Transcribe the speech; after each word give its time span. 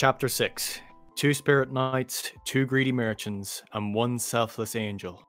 Chapter 0.00 0.30
6 0.30 0.80
Two 1.14 1.34
Spirit 1.34 1.70
Knights, 1.70 2.32
Two 2.46 2.64
Greedy 2.64 2.90
Merchants, 2.90 3.62
and 3.74 3.94
One 3.94 4.18
Selfless 4.18 4.74
Angel. 4.74 5.22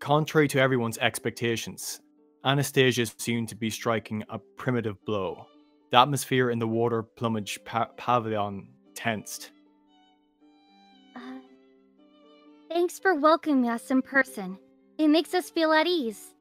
Contrary 0.00 0.48
to 0.48 0.58
everyone's 0.58 0.98
expectations, 0.98 2.00
Anastasia 2.44 3.06
seemed 3.06 3.48
to 3.50 3.54
be 3.54 3.70
striking 3.70 4.24
a 4.30 4.40
primitive 4.56 4.96
blow. 5.04 5.46
The 5.92 5.98
atmosphere 5.98 6.50
in 6.50 6.58
the 6.58 6.66
water 6.66 7.04
plumage 7.04 7.60
pa- 7.64 7.90
pavilion 7.96 8.66
tensed. 8.96 9.52
Uh, 11.14 11.38
thanks 12.68 12.98
for 12.98 13.14
welcoming 13.14 13.70
us 13.70 13.92
in 13.92 14.02
person. 14.02 14.58
It 14.98 15.06
makes 15.06 15.34
us 15.34 15.50
feel 15.50 15.72
at 15.72 15.86
ease. 15.86 16.34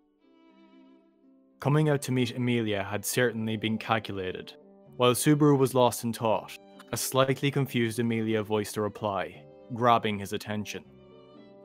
Coming 1.59 1.89
out 1.89 2.01
to 2.01 2.11
meet 2.11 2.35
Emilia 2.35 2.83
had 2.83 3.05
certainly 3.05 3.57
been 3.57 3.77
calculated. 3.77 4.53
While 4.95 5.13
Subaru 5.13 5.57
was 5.57 5.73
lost 5.73 6.03
in 6.03 6.13
thought, 6.13 6.55
a 6.93 6.97
slightly 6.97 7.49
confused 7.49 7.97
Emilia 7.97 8.43
voiced 8.43 8.77
a 8.77 8.81
reply, 8.81 9.43
grabbing 9.73 10.19
his 10.19 10.31
attention. 10.31 10.85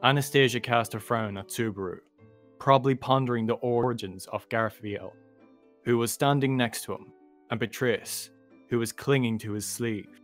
Anastasia 0.02 0.59
cast 0.59 0.95
a 0.95 0.98
frown 0.98 1.37
at 1.37 1.48
Subaru, 1.48 1.98
probably 2.59 2.95
pondering 2.95 3.45
the 3.45 3.57
origins 3.57 4.27
of 4.33 4.49
Garfiel, 4.49 5.12
who 5.85 5.99
was 5.99 6.11
standing 6.11 6.57
next 6.57 6.85
to 6.85 6.95
him, 6.95 7.12
and 7.51 7.61
Beatrice, 7.61 8.30
who 8.71 8.79
was 8.79 8.91
clinging 8.91 9.38
to 9.41 9.52
his 9.52 9.66
sleeve. 9.66 10.19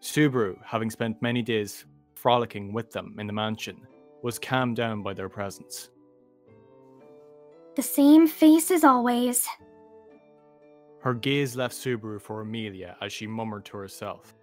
Subaru, 0.00 0.54
having 0.64 0.90
spent 0.90 1.20
many 1.20 1.42
days 1.42 1.84
frolicking 2.14 2.72
with 2.72 2.92
them 2.92 3.16
in 3.18 3.26
the 3.26 3.32
mansion, 3.32 3.84
was 4.22 4.38
calmed 4.38 4.76
down 4.76 5.02
by 5.02 5.12
their 5.12 5.28
presence. 5.28 5.90
The 7.74 7.82
same 7.82 8.28
face 8.28 8.70
as 8.70 8.84
always. 8.84 9.44
Her 11.06 11.14
gaze 11.14 11.54
left 11.54 11.74
Subaru 11.74 12.20
for 12.20 12.40
Emilia 12.40 12.96
as 13.00 13.12
she 13.12 13.28
murmured 13.28 13.64
to 13.66 13.76
herself, 13.76 14.34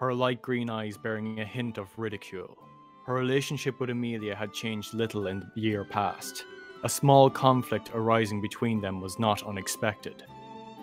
her 0.00 0.14
light 0.14 0.40
green 0.40 0.70
eyes 0.70 0.96
bearing 0.96 1.40
a 1.40 1.44
hint 1.44 1.76
of 1.76 1.88
ridicule. 1.96 2.56
Her 3.04 3.14
relationship 3.14 3.80
with 3.80 3.90
Emilia 3.90 4.34
had 4.34 4.52
changed 4.52 4.94
little 4.94 5.26
in 5.26 5.40
the 5.40 5.60
year 5.60 5.84
past. 5.84 6.44
A 6.84 6.88
small 6.88 7.28
conflict 7.28 7.90
arising 7.94 8.40
between 8.40 8.80
them 8.80 9.00
was 9.00 9.18
not 9.18 9.42
unexpected. 9.42 10.22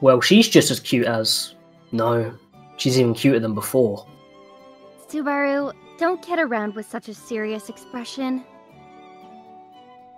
Well, 0.01 0.19
she's 0.19 0.49
just 0.49 0.71
as 0.71 0.79
cute 0.81 1.05
as. 1.05 1.55
No, 1.93 2.35
she's 2.77 2.99
even 2.99 3.13
cuter 3.13 3.39
than 3.39 3.53
before. 3.53 4.05
Subaru, 5.07 5.71
don't 5.97 6.21
kid 6.21 6.39
around 6.39 6.75
with 6.75 6.85
such 6.85 7.07
a 7.07 7.13
serious 7.13 7.69
expression. 7.69 8.43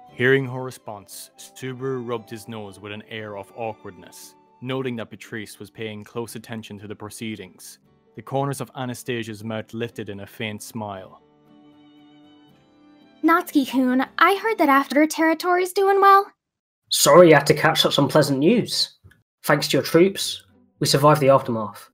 Hearing 0.09 0.48
her 0.48 0.64
response, 0.64 1.30
Subaru 1.38 2.08
rubbed 2.08 2.32
his 2.32 2.48
nose 2.48 2.80
with 2.80 2.92
an 2.92 3.04
air 3.08 3.38
of 3.38 3.54
awkwardness, 3.56 4.34
noting 4.61 4.95
that 4.95 5.11
Beatrice 5.11 5.59
was 5.59 5.70
paying 5.70 6.04
close 6.04 6.36
attention 6.36 6.80
to 6.80 6.88
the 6.88 6.95
proceedings. 6.95 7.78
The 8.18 8.23
corners 8.23 8.62
of 8.62 8.72
Anastasia's 8.76 9.44
mouth 9.44 9.76
lifted 9.76 10.10
in 10.10 10.22
a 10.22 10.26
faint 10.26 10.64
smile. 10.64 11.22
Natsuki-kun, 13.23 14.08
I 14.18 14.36
heard 14.38 14.58
that 14.58 14.70
After 14.70 15.06
Territory's 15.06 15.72
doing 15.72 16.02
well. 16.02 16.26
Sorry 16.90 17.30
you 17.30 17.36
had 17.36 17.45
to 17.45 17.54
catch 17.54 17.82
such 17.82 18.00
unpleasant 18.00 18.40
news. 18.40 18.98
Thanks 19.44 19.68
to 19.68 19.78
your 19.78 19.84
troops, 19.84 20.44
we 20.80 20.88
survived 20.88 21.22
the 21.22 21.30
aftermath. 21.30 21.92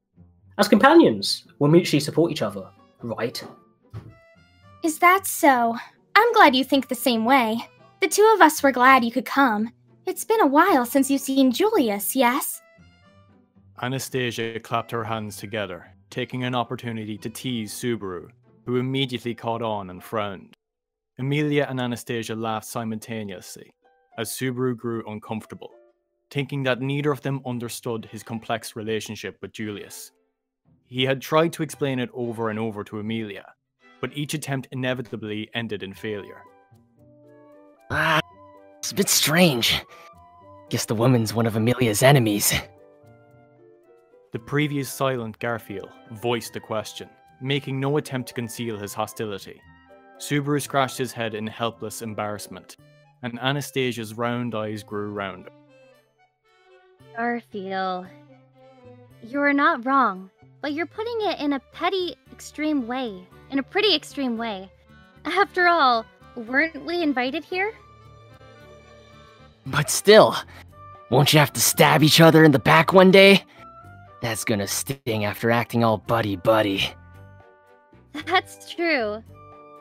As 0.58 0.70
companions, 0.70 1.46
we'll 1.60 1.70
mutually 1.70 2.00
support 2.00 2.32
each 2.32 2.42
other, 2.42 2.70
right? 3.02 3.44
Is 4.82 5.00
that 5.00 5.28
so? 5.28 5.78
I'm 6.16 6.34
glad 6.34 6.56
you 6.56 6.64
think 6.64 6.88
the 6.88 6.96
same 6.96 7.26
way. 7.26 7.68
The 8.00 8.08
two 8.08 8.32
of 8.34 8.42
us 8.42 8.64
were 8.64 8.72
glad 8.72 9.04
you 9.04 9.12
could 9.12 9.26
come. 9.26 9.74
It's 10.06 10.24
been 10.24 10.40
a 10.40 10.48
while 10.48 10.86
since 10.86 11.12
you've 11.12 11.20
seen 11.20 11.52
Julius, 11.52 12.16
yes? 12.16 12.62
Anastasia 13.82 14.58
clapped 14.62 14.92
her 14.92 15.04
hands 15.04 15.36
together, 15.36 15.93
taking 16.14 16.44
an 16.44 16.54
opportunity 16.54 17.18
to 17.18 17.28
tease 17.28 17.74
Subaru, 17.74 18.28
who 18.68 18.78
immediately 18.78 19.34
caught 19.34 19.64
on 19.64 19.90
and 19.90 20.04
frowned. 20.04 20.56
Emilia 21.18 21.66
and 21.68 21.82
Anastasia 21.82 22.36
laughed 22.36 22.68
simultaneously 22.68 23.74
as 24.20 24.30
Subaru 24.30 24.78
grew 24.78 25.04
uncomfortable, 25.10 25.72
thinking 26.30 26.62
that 26.64 26.82
neither 26.82 27.12
of 27.12 27.22
them 27.22 27.42
understood 27.48 28.08
his 28.12 28.22
complex 28.22 28.76
relationship 28.76 29.38
with 29.42 29.54
Julius. 29.54 30.12
He 30.86 31.04
had 31.04 31.20
tried 31.20 31.52
to 31.54 31.64
explain 31.64 31.98
it 31.98 32.12
over 32.14 32.52
and 32.52 32.60
over 32.60 32.84
to 32.84 33.00
Emilia, 33.00 33.52
but 34.00 34.16
each 34.16 34.36
attempt 34.36 34.68
inevitably 34.72 35.50
ended 35.56 35.82
in 35.82 35.96
failure. 35.96 36.44
Ah, 37.90 38.22
it's 38.78 38.92
a 38.92 38.96
bit 38.96 39.10
strange. 39.10 39.82
Guess 40.70 40.86
the 40.86 40.94
woman's 40.94 41.34
one 41.34 41.48
of 41.48 41.56
Emilia's 41.56 42.04
enemies. 42.04 42.54
The 44.34 44.40
previous 44.40 44.90
silent 44.92 45.38
Garfiel 45.38 45.92
voiced 46.12 46.54
the 46.54 46.60
question, 46.60 47.08
making 47.40 47.80
no 47.80 47.98
attempt 47.98 48.30
to 48.30 48.34
conceal 48.34 48.80
his 48.80 48.92
hostility. 48.92 49.62
Subaru 50.18 50.60
scratched 50.60 50.98
his 50.98 51.12
head 51.12 51.36
in 51.36 51.46
helpless 51.46 52.02
embarrassment, 52.02 52.78
and 53.22 53.40
Anastasia's 53.40 54.16
round 54.16 54.56
eyes 54.56 54.82
grew 54.82 55.12
rounder. 55.12 55.52
Garfiel, 57.16 58.08
you 59.22 59.40
are 59.40 59.54
not 59.54 59.86
wrong, 59.86 60.32
but 60.62 60.74
you're 60.74 60.88
putting 60.88 61.18
it 61.22 61.40
in 61.40 61.54
a 61.54 61.60
petty, 61.72 62.16
extreme 62.32 62.88
way. 62.88 63.28
In 63.52 63.60
a 63.60 63.64
pretty 63.64 63.96
extreme 63.96 64.36
way. 64.36 64.68
After 65.26 65.68
all, 65.68 66.08
weren't 66.36 66.84
we 66.86 67.04
invited 67.04 67.44
here? 67.44 67.72
But 69.68 69.92
still, 69.92 70.36
won't 71.12 71.34
you 71.34 71.40
have 71.40 71.54
to 71.54 71.62
stab 71.62 72.02
each 72.02 72.20
other 72.20 72.44
in 72.44 72.52
the 72.52 72.58
back 72.58 72.94
one 72.94 73.12
day? 73.12 73.44
That's 74.24 74.46
gonna 74.46 74.68
sting 74.68 75.26
after 75.26 75.52
acting 75.52 75.84
all 75.84 75.98
buddy 75.98 76.38
buddy. 76.38 76.90
That's 78.26 78.74
true. 78.74 79.22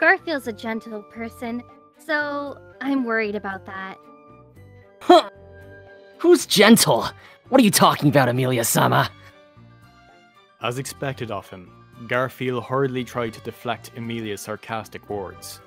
Garfiel's 0.00 0.48
a 0.48 0.53
gentle 0.53 1.00
person, 1.04 1.62
so 2.04 2.58
I'm 2.81 3.04
worried 3.04 3.36
about 3.36 3.64
that. 3.66 3.98
Huh. 5.00 5.31
Who's 6.19 6.44
gentle? 6.44 7.06
What 7.50 7.60
are 7.60 7.64
you 7.64 7.70
talking 7.70 8.08
about, 8.08 8.28
Emilia 8.28 8.64
Sama? 8.64 9.08
As 10.60 10.76
expected 10.76 11.31
of 11.31 11.48
him, 11.48 11.70
Garfiel 12.08 12.64
hurriedly 12.64 13.04
tried 13.04 13.34
to 13.34 13.41
deflect 13.42 13.92
Emilia's 13.94 14.41
sarcastic 14.41 15.08
words. 15.08 15.60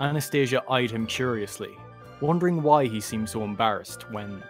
Anastasia 0.00 0.62
eyed 0.70 0.92
him 0.92 1.08
curiously, 1.08 1.76
wondering 2.20 2.62
why 2.62 2.86
he 2.86 3.00
seemed 3.00 3.28
so 3.28 3.42
embarrassed 3.42 4.08
when. 4.12 4.44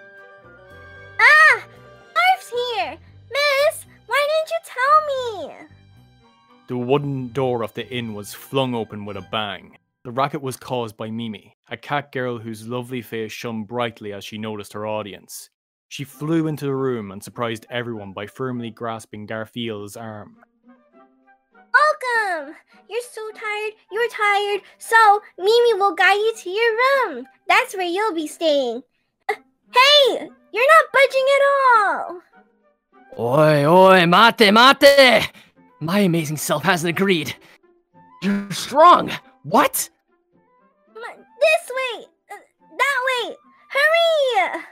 Tell 4.82 5.47
me? 5.47 5.54
The 6.69 6.76
wooden 6.76 7.28
door 7.32 7.62
of 7.62 7.75
the 7.75 7.88
inn 7.88 8.15
was 8.15 8.34
flung 8.34 8.75
open 8.75 9.04
with 9.04 9.16
a 9.16 9.26
bang. 9.31 9.76
The 10.04 10.10
racket 10.10 10.43
was 10.43 10.56
caused 10.56 10.97
by 10.97 11.10
Mimi, 11.10 11.56
a 11.69 11.76
cat 11.76 12.10
girl 12.10 12.38
whose 12.38 12.66
lovely 12.66 13.03
face 13.03 13.31
shone 13.31 13.65
brightly 13.65 14.12
as 14.12 14.25
she 14.25 14.38
noticed 14.38 14.72
her 14.72 14.87
audience. 14.87 15.50
She 15.88 16.04
flew 16.04 16.47
into 16.47 16.65
the 16.65 16.75
room 16.75 17.12
and 17.12 17.22
surprised 17.22 17.66
everyone 17.70 18.12
by 18.12 18.26
firmly 18.26 18.70
grasping 18.70 19.26
Garfiel's 19.26 19.97
arm. 19.97 20.38
Welcome! 21.56 22.56
You're 22.88 23.00
so 23.12 23.31
tired, 23.32 23.72
you're 23.93 24.09
tired, 24.09 24.62
so 24.78 25.20
Mimi 25.38 25.75
will 25.75 25.94
guide 25.94 26.14
you 26.14 26.34
to 26.37 26.50
your 26.50 26.72
room. 26.72 27.26
That's 27.47 27.76
where 27.76 27.87
you'll 27.87 28.14
be 28.14 28.26
staying. 28.26 28.82
Uh, 29.28 29.34
hey! 29.70 30.28
You're 30.53 30.66
not 30.66 30.93
budging 30.93 31.26
at 31.37 31.43
all! 31.76 32.22
Oi, 33.19 33.67
oi, 33.67 34.06
mate, 34.06 34.50
mate! 34.53 35.31
My 35.81 35.99
amazing 35.99 36.39
self 36.39 36.62
hasn't 36.62 36.89
agreed. 36.89 37.37
You're 38.23 38.50
strong! 38.50 39.11
What? 39.43 39.91
This 40.95 41.71
way! 41.77 42.06
Uh, 42.31 42.37
that 42.78 43.28
way! 43.28 43.37
Hurry! 43.69 44.62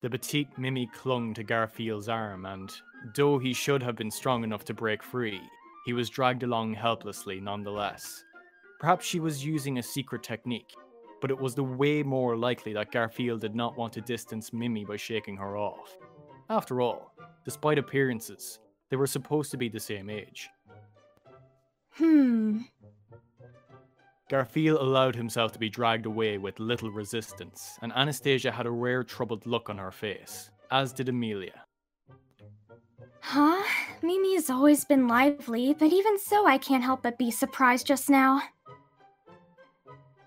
The 0.00 0.08
petite 0.08 0.56
Mimi 0.56 0.86
clung 0.86 1.34
to 1.34 1.44
Garfiel's 1.44 2.08
arm, 2.08 2.46
and 2.46 2.72
though 3.14 3.38
he 3.38 3.52
should 3.52 3.82
have 3.82 3.96
been 3.96 4.10
strong 4.10 4.42
enough 4.42 4.64
to 4.64 4.74
break 4.74 5.02
free, 5.02 5.40
he 5.84 5.92
was 5.92 6.08
dragged 6.08 6.42
along 6.42 6.72
helplessly 6.72 7.40
nonetheless. 7.40 8.24
Perhaps 8.78 9.04
she 9.04 9.20
was 9.20 9.44
using 9.44 9.76
a 9.76 9.82
secret 9.82 10.22
technique, 10.22 10.72
but 11.20 11.30
it 11.30 11.38
was 11.38 11.54
the 11.54 11.62
way 11.62 12.02
more 12.02 12.36
likely 12.38 12.72
that 12.72 12.90
Garfiel 12.90 13.38
did 13.38 13.54
not 13.54 13.76
want 13.76 13.92
to 13.92 14.00
distance 14.00 14.54
Mimi 14.54 14.86
by 14.86 14.96
shaking 14.96 15.36
her 15.36 15.58
off. 15.58 15.94
After 16.50 16.80
all, 16.80 17.14
despite 17.44 17.78
appearances, 17.78 18.58
they 18.90 18.96
were 18.96 19.06
supposed 19.06 19.52
to 19.52 19.56
be 19.56 19.68
the 19.68 19.78
same 19.78 20.10
age. 20.10 20.50
Hmm. 21.92 22.62
Garfiel 24.28 24.80
allowed 24.80 25.14
himself 25.14 25.52
to 25.52 25.60
be 25.60 25.68
dragged 25.68 26.06
away 26.06 26.38
with 26.38 26.58
little 26.58 26.90
resistance, 26.90 27.78
and 27.82 27.92
Anastasia 27.92 28.50
had 28.50 28.66
a 28.66 28.70
rare 28.70 29.04
troubled 29.04 29.46
look 29.46 29.70
on 29.70 29.78
her 29.78 29.92
face, 29.92 30.50
as 30.72 30.92
did 30.92 31.08
Emilia. 31.08 31.64
Huh? 33.20 33.62
Mimi 34.02 34.34
has 34.34 34.50
always 34.50 34.84
been 34.84 35.06
lively, 35.06 35.72
but 35.78 35.92
even 35.92 36.18
so, 36.18 36.48
I 36.48 36.58
can't 36.58 36.82
help 36.82 37.02
but 37.02 37.16
be 37.16 37.30
surprised 37.30 37.86
just 37.86 38.10
now. 38.10 38.42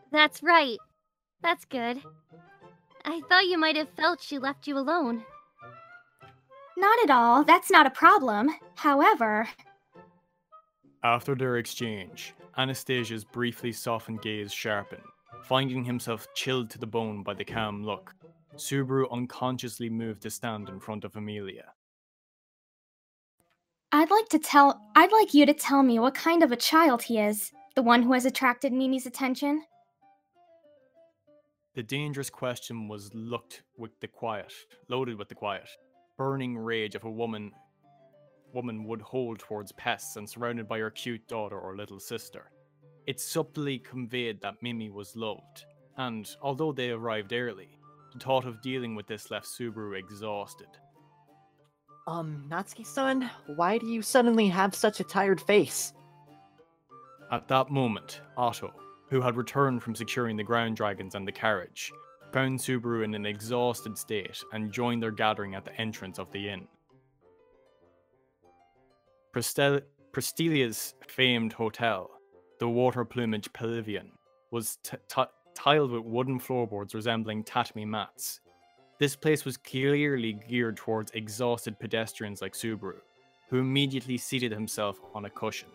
That's 0.09 0.41
right. 0.41 0.77
That's 1.41 1.65
good. 1.65 2.01
I 3.03 3.21
thought 3.27 3.47
you 3.47 3.57
might 3.57 3.75
have 3.75 3.89
felt 3.89 4.21
she 4.21 4.37
left 4.37 4.67
you 4.67 4.77
alone. 4.77 5.25
Not 6.77 6.99
at 7.03 7.09
all. 7.11 7.43
That's 7.43 7.69
not 7.71 7.85
a 7.85 7.91
problem. 7.91 8.49
However, 8.75 9.47
After 11.03 11.35
their 11.35 11.57
exchange, 11.57 12.33
Anastasia's 12.57 13.23
briefly 13.25 13.71
softened 13.71 14.21
gaze 14.21 14.53
sharpened, 14.53 15.03
finding 15.43 15.83
himself 15.83 16.27
chilled 16.33 16.69
to 16.71 16.79
the 16.79 16.87
bone 16.87 17.23
by 17.23 17.33
the 17.33 17.43
calm 17.45 17.83
look. 17.83 18.15
Subaru 18.55 19.11
unconsciously 19.11 19.89
moved 19.89 20.21
to 20.21 20.29
stand 20.29 20.69
in 20.69 20.79
front 20.79 21.03
of 21.03 21.15
Emilia. 21.15 21.73
I'd 23.91 24.09
like 24.11 24.29
to 24.29 24.39
tell 24.39 24.79
I'd 24.95 25.11
like 25.11 25.33
you 25.33 25.45
to 25.45 25.53
tell 25.53 25.83
me 25.83 25.99
what 25.99 26.15
kind 26.15 26.41
of 26.43 26.51
a 26.51 26.55
child 26.55 27.03
he 27.03 27.19
is, 27.19 27.51
the 27.75 27.83
one 27.83 28.01
who 28.03 28.13
has 28.13 28.25
attracted 28.25 28.71
Mimi's 28.73 29.05
attention. 29.05 29.63
The 31.75 31.83
dangerous 31.83 32.29
question 32.29 32.87
was 32.87 33.13
looked 33.13 33.63
with 33.77 33.99
the 33.99 34.07
quiet, 34.07 34.53
loaded 34.89 35.17
with 35.17 35.29
the 35.29 35.35
quiet, 35.35 35.67
burning 36.17 36.57
rage 36.57 36.95
of 36.95 37.03
a 37.03 37.11
woman 37.11 37.51
woman 38.53 38.83
would 38.83 39.01
hold 39.01 39.39
towards 39.39 39.71
pests 39.71 40.15
and 40.15 40.29
surrounded 40.29 40.67
by 40.67 40.77
her 40.77 40.91
cute 40.91 41.27
daughter 41.27 41.59
or 41.59 41.75
little 41.75 41.99
sister. 41.99 42.51
It 43.07 43.19
subtly 43.19 43.79
conveyed 43.79 44.41
that 44.41 44.61
Mimi 44.61 44.89
was 44.89 45.15
loved, 45.15 45.65
and 45.97 46.29
although 46.41 46.71
they 46.71 46.91
arrived 46.91 47.33
early, 47.33 47.79
the 48.13 48.19
thought 48.19 48.45
of 48.45 48.61
dealing 48.61 48.95
with 48.95 49.07
this 49.07 49.31
left 49.31 49.47
Subaru 49.47 49.97
exhausted. 49.97 50.67
Um, 52.05 52.45
Natsuki-san, 52.49 53.29
why 53.55 53.77
do 53.77 53.87
you 53.87 54.01
suddenly 54.01 54.47
have 54.49 54.75
such 54.75 54.99
a 54.99 55.03
tired 55.03 55.41
face? 55.41 55.93
At 57.31 57.47
that 57.47 57.71
moment, 57.71 58.21
Otto, 58.37 58.71
who 59.09 59.19
had 59.19 59.35
returned 59.35 59.81
from 59.81 59.95
securing 59.95 60.37
the 60.37 60.43
ground 60.43 60.75
dragons 60.75 61.15
and 61.15 61.27
the 61.27 61.31
carriage, 61.31 61.91
found 62.33 62.59
Subaru 62.59 63.03
in 63.03 63.13
an 63.13 63.27
exhausted 63.27 63.97
state 63.97 64.43
and 64.51 64.71
joined 64.71 65.03
their 65.03 65.11
gathering 65.11 65.53
at 65.53 65.63
the 65.63 65.79
entrance 65.79 66.17
of 66.17 66.31
the 66.31 66.49
inn. 66.49 66.67
Prestel- 69.33 69.83
Priestella's 70.11 70.95
famed 71.07 71.53
hotel, 71.53 72.09
the 72.59 72.67
Water 72.67 73.05
Plumage 73.05 73.53
Pavilion, 73.53 74.11
was 74.51 74.77
t- 74.83 74.97
t- 75.07 75.23
tiled 75.53 75.91
with 75.91 76.03
wooden 76.03 76.39
floorboards 76.39 76.95
resembling 76.95 77.43
tatami 77.43 77.85
mats. 77.85 78.41
This 78.99 79.15
place 79.15 79.45
was 79.45 79.57
clearly 79.57 80.33
geared 80.33 80.77
towards 80.77 81.11
exhausted 81.11 81.79
pedestrians 81.79 82.41
like 82.41 82.53
Subaru, 82.53 82.99
who 83.49 83.59
immediately 83.59 84.17
seated 84.17 84.51
himself 84.51 84.99
on 85.13 85.25
a 85.25 85.29
cushion. 85.29 85.69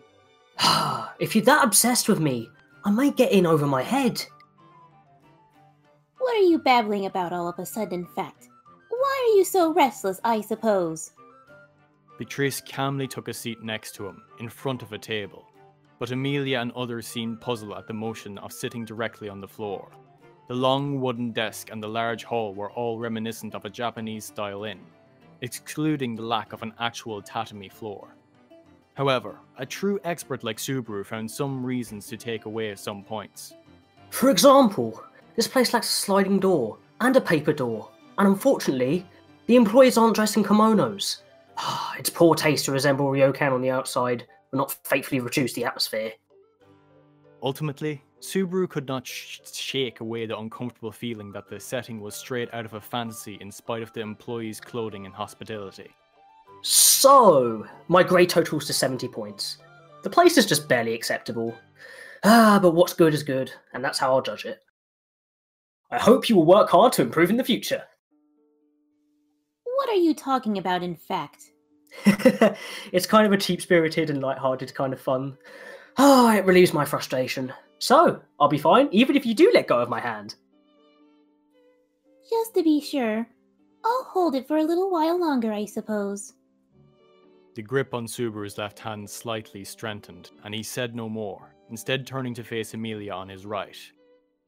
if 1.19 1.35
you're 1.35 1.45
that 1.45 1.63
obsessed 1.63 2.09
with 2.09 2.19
me, 2.19 2.49
I 2.83 2.91
might 2.91 3.17
get 3.17 3.31
in 3.31 3.45
over 3.45 3.65
my 3.65 3.83
head. 3.83 4.25
What 6.39 6.45
are 6.45 6.51
you 6.51 6.59
babbling 6.59 7.05
about 7.05 7.33
all 7.33 7.49
of 7.49 7.59
a 7.59 7.65
sudden, 7.65 8.05
fact? 8.15 8.47
Why 8.87 9.27
are 9.27 9.37
you 9.37 9.43
so 9.43 9.73
restless, 9.73 10.21
I 10.23 10.39
suppose? 10.39 11.11
Beatrice 12.17 12.61
calmly 12.61 13.09
took 13.09 13.27
a 13.27 13.33
seat 13.33 13.61
next 13.61 13.93
to 13.95 14.07
him, 14.07 14.23
in 14.39 14.47
front 14.47 14.81
of 14.81 14.93
a 14.93 14.97
table, 14.97 15.43
but 15.99 16.11
Emilia 16.11 16.59
and 16.61 16.71
others 16.71 17.05
seemed 17.07 17.41
puzzled 17.41 17.77
at 17.77 17.87
the 17.87 17.93
motion 17.93 18.37
of 18.37 18.53
sitting 18.53 18.85
directly 18.85 19.27
on 19.27 19.41
the 19.41 19.49
floor. 19.49 19.91
The 20.47 20.53
long 20.53 21.01
wooden 21.01 21.33
desk 21.33 21.71
and 21.73 21.83
the 21.83 21.89
large 21.89 22.23
hall 22.23 22.53
were 22.53 22.71
all 22.71 22.97
reminiscent 22.99 23.53
of 23.53 23.65
a 23.65 23.69
Japanese 23.69 24.23
style 24.23 24.63
inn, 24.63 24.79
excluding 25.41 26.15
the 26.15 26.21
lack 26.21 26.53
of 26.53 26.63
an 26.63 26.73
actual 26.79 27.21
tatami 27.21 27.67
floor. 27.67 28.15
However, 28.93 29.39
a 29.57 29.65
true 29.65 29.99
expert 30.05 30.45
like 30.45 30.55
Subaru 30.55 31.05
found 31.05 31.29
some 31.29 31.65
reasons 31.65 32.07
to 32.07 32.15
take 32.15 32.45
away 32.45 32.73
some 32.75 33.03
points. 33.03 33.55
For 34.09 34.29
example, 34.29 35.03
this 35.39 35.47
place 35.47 35.73
lacks 35.73 35.89
a 35.89 35.93
sliding 35.93 36.37
door 36.37 36.77
and 36.99 37.15
a 37.15 37.21
paper 37.21 37.53
door, 37.53 37.89
and 38.17 38.27
unfortunately, 38.27 39.05
the 39.45 39.55
employees 39.55 39.97
aren't 39.97 40.13
dressed 40.13 40.35
in 40.35 40.43
kimonos. 40.43 41.21
it's 41.97 42.09
poor 42.09 42.35
taste 42.35 42.65
to 42.65 42.73
resemble 42.73 43.05
ryokan 43.05 43.53
on 43.53 43.61
the 43.61 43.69
outside, 43.69 44.27
but 44.51 44.57
not 44.57 44.77
faithfully 44.85 45.21
reduce 45.21 45.53
the 45.53 45.63
atmosphere. 45.63 46.11
Ultimately, 47.41 48.03
Subaru 48.19 48.67
could 48.67 48.85
not 48.85 49.07
sh- 49.07 49.39
shake 49.49 50.01
away 50.01 50.25
the 50.25 50.37
uncomfortable 50.37 50.91
feeling 50.91 51.31
that 51.31 51.47
the 51.47 51.57
setting 51.57 52.01
was 52.01 52.15
straight 52.15 52.53
out 52.53 52.65
of 52.65 52.73
a 52.73 52.81
fantasy 52.81 53.37
in 53.39 53.49
spite 53.49 53.81
of 53.81 53.93
the 53.93 54.01
employees' 54.01 54.59
clothing 54.59 55.05
and 55.05 55.15
hospitality. 55.15 55.89
So, 56.63 57.65
my 57.87 58.03
grade 58.03 58.29
totals 58.29 58.65
to 58.65 58.73
70 58.73 59.07
points. 59.07 59.59
The 60.03 60.09
place 60.09 60.37
is 60.37 60.45
just 60.45 60.67
barely 60.67 60.95
acceptable. 60.95 61.55
Ah, 62.25 62.59
but 62.61 62.71
what's 62.71 62.91
good 62.91 63.13
is 63.13 63.23
good, 63.23 63.53
and 63.71 63.81
that's 63.81 63.99
how 63.99 64.13
I'll 64.13 64.21
judge 64.21 64.43
it. 64.43 64.61
I 65.91 65.97
hope 65.97 66.29
you 66.29 66.35
will 66.35 66.45
work 66.45 66.69
hard 66.69 66.93
to 66.93 67.01
improve 67.01 67.29
in 67.29 67.37
the 67.37 67.43
future. 67.43 67.83
What 69.63 69.89
are 69.89 69.95
you 69.95 70.13
talking 70.13 70.57
about, 70.57 70.83
in 70.83 70.95
fact? 70.95 71.51
it's 72.91 73.07
kind 73.07 73.25
of 73.25 73.31
a 73.31 73.37
cheap 73.37 73.61
spirited 73.61 74.09
and 74.09 74.21
light-hearted 74.21 74.73
kind 74.73 74.93
of 74.93 75.01
fun. 75.01 75.37
Ah, 76.01 76.37
it 76.37 76.45
relieves 76.45 76.71
my 76.71 76.85
frustration. 76.85 77.51
So, 77.79 78.21
I'll 78.39 78.47
be 78.47 78.57
fine, 78.57 78.87
even 78.91 79.17
if 79.17 79.25
you 79.25 79.33
do 79.33 79.51
let 79.53 79.67
go 79.67 79.79
of 79.79 79.89
my 79.89 79.99
hand. 79.99 80.35
Just 82.29 82.53
to 82.53 82.63
be 82.63 82.79
sure, 82.79 83.27
I'll 83.83 84.03
hold 84.05 84.35
it 84.35 84.47
for 84.47 84.57
a 84.57 84.63
little 84.63 84.89
while 84.89 85.19
longer, 85.19 85.51
I 85.51 85.65
suppose. 85.65 86.35
The 87.55 87.63
grip 87.63 87.93
on 87.93 88.05
Subaru's 88.05 88.57
left 88.57 88.79
hand 88.79 89.09
slightly 89.09 89.65
strengthened, 89.65 90.29
and 90.45 90.53
he 90.53 90.63
said 90.63 90.95
no 90.95 91.09
more, 91.09 91.53
instead 91.69 92.07
turning 92.07 92.33
to 92.35 92.43
face 92.43 92.73
Emilia 92.73 93.11
on 93.11 93.27
his 93.27 93.45
right. 93.45 93.77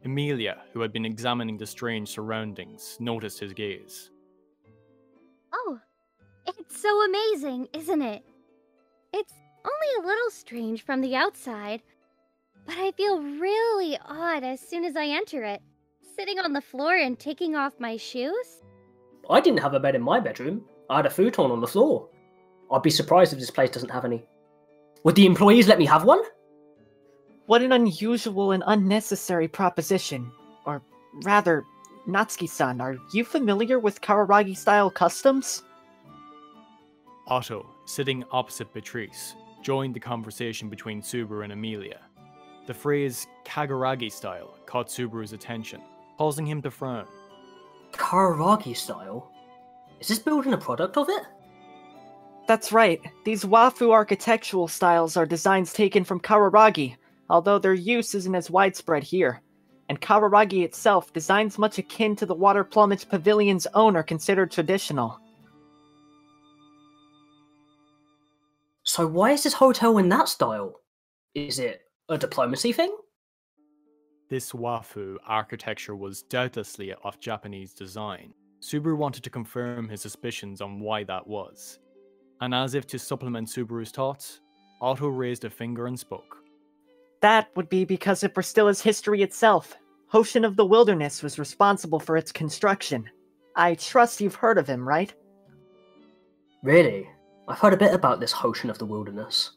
Emilia, 0.04 0.58
who 0.74 0.82
had 0.82 0.92
been 0.92 1.06
examining 1.06 1.58
the 1.58 1.66
strange 1.66 2.10
surroundings, 2.10 2.98
noticed 3.00 3.40
his 3.40 3.54
gaze. 3.54 4.10
Oh, 5.54 5.80
it's 6.48 6.82
so 6.82 7.06
amazing, 7.06 7.68
isn't 7.74 8.02
it? 8.02 8.24
It's 9.14 9.34
only 9.64 10.04
a 10.04 10.08
little 10.08 10.32
strange 10.32 10.84
from 10.84 11.02
the 11.02 11.16
outside, 11.16 11.82
but 12.66 12.76
I 12.78 12.92
feel 12.92 13.22
really 13.22 13.98
odd 14.06 14.44
as 14.44 14.60
soon 14.60 14.86
as 14.86 14.96
I 14.96 15.06
enter 15.06 15.44
it, 15.44 15.62
sitting 16.16 16.40
on 16.40 16.54
the 16.54 16.62
floor 16.62 16.96
and 16.96 17.20
taking 17.20 17.56
off 17.56 17.80
my 17.80 17.98
shoes. 17.98 18.64
I 19.30 19.40
didn't 19.40 19.60
have 19.60 19.74
a 19.76 19.80
bed 19.80 19.96
in 19.96 20.02
my 20.02 20.20
bedroom. 20.20 20.64
I 20.90 20.98
had 20.98 21.06
a 21.06 21.10
futon 21.10 21.52
on 21.52 21.62
the 21.62 21.68
floor. 21.68 22.10
I'd 22.72 22.82
be 22.82 22.90
surprised 22.90 23.34
if 23.34 23.40
this 23.40 23.52
place 23.52 23.70
doesn't 23.70 23.92
have 23.92 24.06
any. 24.06 24.26
Would 25.04 25.16
the 25.16 25.26
employees 25.26 25.68
let 25.68 25.80
me 25.80 25.86
have 25.86 26.06
one? 26.06 26.22
What 27.52 27.62
an 27.62 27.74
unusual 27.74 28.54
and 28.54 28.64
unnecessary 28.66 29.50
proposition. 29.50 30.32
Or 30.64 30.82
rather, 31.24 31.66
Natsuki-san, 32.08 32.80
are 32.80 32.96
you 33.12 33.26
familiar 33.26 33.78
with 33.78 34.00
Kararagi-style 34.00 34.92
customs? 34.92 35.62
Otto, 37.28 37.70
sitting 37.84 38.24
opposite 38.32 38.74
Beatrice, 38.74 39.36
joined 39.62 39.94
the 39.94 40.00
conversation 40.00 40.70
between 40.70 41.02
Subaru 41.02 41.44
and 41.44 41.52
Emilia. 41.52 42.00
The 42.68 42.74
phrase 42.74 43.28
Kararagi 43.44 44.10
style 44.10 44.58
caught 44.66 44.88
Subaru's 44.88 45.34
attention, 45.34 45.82
causing 46.18 46.48
him 46.48 46.62
to 46.62 46.72
frown. 46.72 47.06
Kararagi 47.92 48.78
style? 48.78 49.30
Is 50.00 50.08
this 50.08 50.20
building 50.20 50.54
a 50.54 50.58
product 50.58 50.96
of 50.96 51.10
it? 51.10 51.24
That's 52.48 52.72
right. 52.72 53.02
These 53.26 53.44
Wafu 53.44 53.92
architectural 53.92 54.70
styles 54.70 55.18
are 55.18 55.26
designs 55.26 55.74
taken 55.74 56.06
from 56.06 56.22
Kararagi, 56.22 56.96
although 57.32 57.58
their 57.58 57.74
use 57.74 58.14
isn't 58.14 58.36
as 58.36 58.52
widespread 58.52 59.04
here. 59.04 59.42
And 59.90 60.00
Kararagi 60.00 60.64
itself, 60.64 61.12
designs 61.14 61.58
much 61.58 61.78
akin 61.78 62.16
to 62.18 62.26
the 62.26 62.36
Water 62.36 62.64
Plumage 62.64 63.10
Pavilion's 63.10 63.68
own, 63.74 63.96
are 63.96 64.04
considered 64.04 64.52
traditional. 64.52 65.20
So 68.84 69.08
why 69.08 69.32
is 69.32 69.44
this 69.44 69.54
hotel 69.54 69.98
in 69.98 70.10
that 70.10 70.28
style? 70.28 70.82
Is 71.34 71.60
it 71.60 71.82
a 72.10 72.18
diplomacy 72.18 72.74
thing? 72.74 72.96
This 74.30 74.52
Wafu 74.52 75.16
architecture 75.26 75.96
was 75.96 76.24
doubtlessly 76.24 76.94
of 77.04 77.20
Japanese 77.20 77.74
design. 77.74 78.34
Subaru 78.62 78.96
wanted 78.96 79.24
to 79.24 79.30
confirm 79.30 79.90
his 79.90 80.02
suspicions 80.02 80.62
on 80.62 80.80
why 80.80 81.04
that 81.06 81.26
was. 81.26 81.80
And 82.42 82.54
as 82.54 82.76
if 82.76 82.88
to 82.88 83.00
supplement 83.00 83.48
Subaru's 83.48 83.92
thoughts, 83.92 84.42
Otto 84.82 85.08
raised 85.08 85.46
a 85.46 85.50
finger 85.50 85.88
and 85.88 86.00
spoke. 86.00 86.41
That 87.22 87.50
would 87.56 87.70
be 87.70 87.86
because 87.86 88.24
of 88.24 88.34
Priestella's 88.34 88.82
history 88.82 89.22
itself. 89.22 89.76
Hoshin 90.12 90.46
of 90.46 90.58
the 90.58 90.66
Wilderness 90.66 91.24
was 91.24 91.40
responsible 91.40 92.00
for 92.00 92.18
its 92.18 92.32
construction. 92.32 93.10
I 93.56 93.76
trust 93.76 94.20
you've 94.20 94.36
heard 94.36 94.58
of 94.58 94.68
him, 94.68 94.88
right? 94.88 95.14
Really? 96.64 97.08
I've 97.48 97.60
heard 97.60 97.74
a 97.74 97.78
bit 97.78 97.94
about 97.94 98.20
this 98.20 98.34
Hoshin 98.34 98.70
of 98.70 98.78
the 98.78 98.86
Wilderness. 98.86 99.52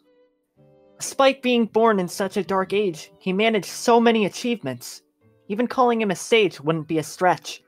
Despite 0.99 1.43
being 1.43 1.67
born 1.67 1.99
in 1.99 2.09
such 2.09 2.37
a 2.37 2.45
dark 2.45 2.73
age, 2.73 3.11
he 3.19 3.33
managed 3.33 3.67
so 3.67 4.01
many 4.01 4.27
achievements. 4.27 5.03
Even 5.49 5.67
calling 5.67 6.01
him 6.01 6.11
a 6.11 6.17
sage 6.17 6.61
wouldn't 6.61 6.89
be 6.89 6.99
a 6.99 7.03
stretch. 7.03 7.63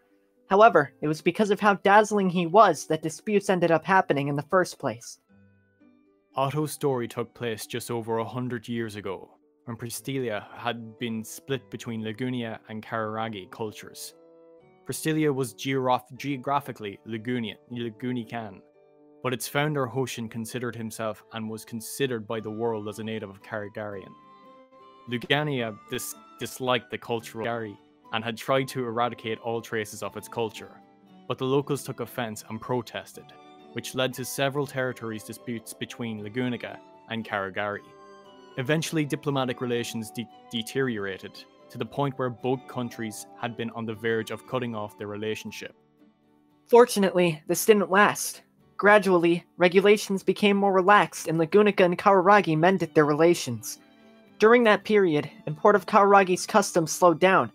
However, 0.48 0.92
it 1.00 1.08
was 1.08 1.20
because 1.20 1.50
of 1.50 1.58
how 1.58 1.74
dazzling 1.74 2.30
he 2.30 2.46
was 2.46 2.86
that 2.86 3.02
disputes 3.02 3.50
ended 3.50 3.70
up 3.70 3.84
happening 3.84 4.28
in 4.28 4.36
the 4.36 4.42
first 4.42 4.78
place. 4.78 5.18
Otto's 6.36 6.72
story 6.72 7.08
took 7.08 7.34
place 7.34 7.66
just 7.66 7.90
over 7.90 8.18
a 8.18 8.24
hundred 8.24 8.68
years 8.68 8.94
ago, 8.94 9.35
when 9.66 9.76
Priestella 9.76 10.44
had 10.56 10.98
been 10.98 11.22
split 11.22 11.68
between 11.70 12.02
Lagunia 12.02 12.58
and 12.68 12.84
Kararagi 12.84 13.50
cultures. 13.50 14.14
Priestella 14.86 15.34
was 15.34 15.54
geograph- 15.54 16.16
geographically 16.16 17.00
Lagunian, 17.06 17.56
Lagunican, 17.72 18.60
but 19.24 19.34
its 19.34 19.48
founder 19.48 19.88
Hoshin 19.88 20.30
considered 20.30 20.76
himself 20.76 21.24
and 21.32 21.50
was 21.50 21.64
considered 21.64 22.28
by 22.28 22.38
the 22.38 22.50
world 22.50 22.88
as 22.88 23.00
a 23.00 23.04
native 23.04 23.28
of 23.28 23.42
Karagarian. 23.42 24.12
Lugania 25.10 25.76
dis- 25.90 26.14
disliked 26.38 26.92
the 26.92 26.98
culture 26.98 27.40
of 27.40 27.44
Gary 27.44 27.76
and 28.12 28.22
had 28.22 28.36
tried 28.36 28.68
to 28.68 28.84
eradicate 28.84 29.40
all 29.40 29.60
traces 29.60 30.04
of 30.04 30.16
its 30.16 30.28
culture, 30.28 30.80
but 31.26 31.38
the 31.38 31.44
locals 31.44 31.82
took 31.82 31.98
offense 31.98 32.44
and 32.48 32.60
protested, 32.60 33.24
which 33.72 33.96
led 33.96 34.14
to 34.14 34.24
several 34.24 34.66
territories 34.66 35.24
disputes 35.24 35.74
between 35.74 36.22
Laguniga 36.22 36.78
and 37.10 37.24
Karagari. 37.24 37.80
Eventually, 38.58 39.04
diplomatic 39.04 39.60
relations 39.60 40.10
de- 40.10 40.28
deteriorated 40.50 41.44
to 41.70 41.78
the 41.78 41.84
point 41.84 42.18
where 42.18 42.30
both 42.30 42.66
countries 42.68 43.26
had 43.40 43.56
been 43.56 43.70
on 43.70 43.84
the 43.84 43.94
verge 43.94 44.30
of 44.30 44.46
cutting 44.46 44.74
off 44.74 44.98
their 44.98 45.08
relationship. 45.08 45.74
Fortunately, 46.68 47.42
this 47.48 47.64
didn't 47.64 47.90
last. 47.90 48.42
Gradually, 48.76 49.44
regulations 49.56 50.22
became 50.22 50.56
more 50.56 50.72
relaxed 50.72 51.28
and 51.28 51.38
Lugunica 51.38 51.84
and 51.84 51.98
Kararagi 51.98 52.58
mended 52.58 52.94
their 52.94 53.06
relations. 53.06 53.78
During 54.38 54.64
that 54.64 54.84
period, 54.84 55.30
import 55.46 55.76
of 55.76 55.86
Kararagi's 55.86 56.46
customs 56.46 56.92
slowed 56.92 57.20
down. 57.20 57.50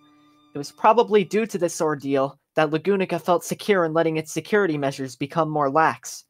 It 0.55 0.57
was 0.57 0.71
probably 0.71 1.23
due 1.23 1.45
to 1.45 1.57
this 1.57 1.79
ordeal 1.79 2.39
that 2.55 2.71
Lugunica 2.71 3.21
felt 3.21 3.43
secure 3.43 3.85
in 3.85 3.93
letting 3.93 4.17
its 4.17 4.31
security 4.31 4.77
measures 4.77 5.15
become 5.15 5.49
more 5.49 5.69
lax. 5.69 6.25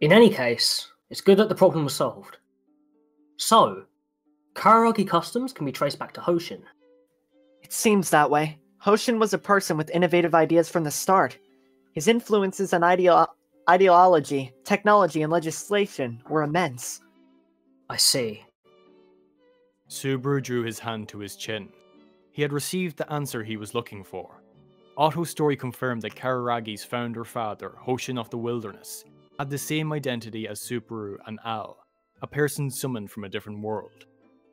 In 0.00 0.12
any 0.12 0.30
case, 0.30 0.88
it's 1.10 1.20
good 1.20 1.38
that 1.38 1.48
the 1.48 1.54
problem 1.54 1.84
was 1.84 1.94
solved. 1.94 2.38
So, 3.44 3.86
Kararagi 4.54 5.06
customs 5.06 5.52
can 5.52 5.66
be 5.66 5.72
traced 5.72 5.98
back 5.98 6.12
to 6.14 6.20
Hoshin. 6.20 6.62
It 7.60 7.72
seems 7.72 8.08
that 8.10 8.30
way. 8.30 8.60
Hoshin 8.80 9.18
was 9.18 9.34
a 9.34 9.38
person 9.38 9.76
with 9.76 9.90
innovative 9.90 10.32
ideas 10.32 10.68
from 10.68 10.84
the 10.84 10.92
start. 10.92 11.36
His 11.92 12.06
influences 12.06 12.72
on 12.72 12.82
ideo- 12.82 13.26
ideology, 13.68 14.52
technology, 14.62 15.22
and 15.22 15.32
legislation 15.32 16.22
were 16.28 16.44
immense. 16.44 17.00
I 17.90 17.96
see. 17.96 18.44
Subaru 19.90 20.40
drew 20.40 20.62
his 20.62 20.78
hand 20.78 21.08
to 21.08 21.18
his 21.18 21.34
chin. 21.34 21.68
He 22.30 22.42
had 22.42 22.52
received 22.52 22.96
the 22.96 23.12
answer 23.12 23.42
he 23.42 23.56
was 23.56 23.74
looking 23.74 24.04
for. 24.04 24.40
Otto's 24.96 25.30
story 25.30 25.56
confirmed 25.56 26.02
that 26.02 26.14
Kararagi's 26.14 26.84
founder 26.84 27.24
father, 27.24 27.74
Hoshin 27.84 28.20
of 28.20 28.30
the 28.30 28.38
Wilderness, 28.38 29.04
had 29.36 29.50
the 29.50 29.58
same 29.58 29.92
identity 29.92 30.46
as 30.46 30.60
Subaru 30.60 31.16
and 31.26 31.40
Al, 31.44 31.81
a 32.22 32.26
person 32.26 32.70
summoned 32.70 33.10
from 33.10 33.24
a 33.24 33.28
different 33.28 33.60
world. 33.60 34.06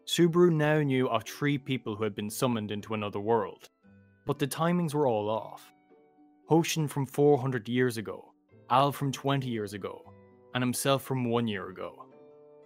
Subaru 0.07 0.51
now 0.51 0.81
knew 0.81 1.07
of 1.07 1.23
three 1.23 1.55
people 1.57 1.95
who 1.95 2.03
had 2.03 2.15
been 2.15 2.29
summoned 2.29 2.71
into 2.71 2.95
another 2.95 3.19
world, 3.19 3.69
but 4.25 4.39
the 4.39 4.47
timings 4.47 4.95
were 4.95 5.07
all 5.07 5.29
off. 5.29 5.71
Hoshin 6.49 6.89
from 6.89 7.05
400 7.05 7.69
years 7.69 7.97
ago, 7.97 8.33
Al 8.71 8.91
from 8.91 9.11
20 9.11 9.47
years 9.47 9.73
ago, 9.73 10.01
and 10.55 10.63
himself 10.63 11.03
from 11.03 11.29
one 11.29 11.47
year 11.47 11.69
ago. 11.69 12.07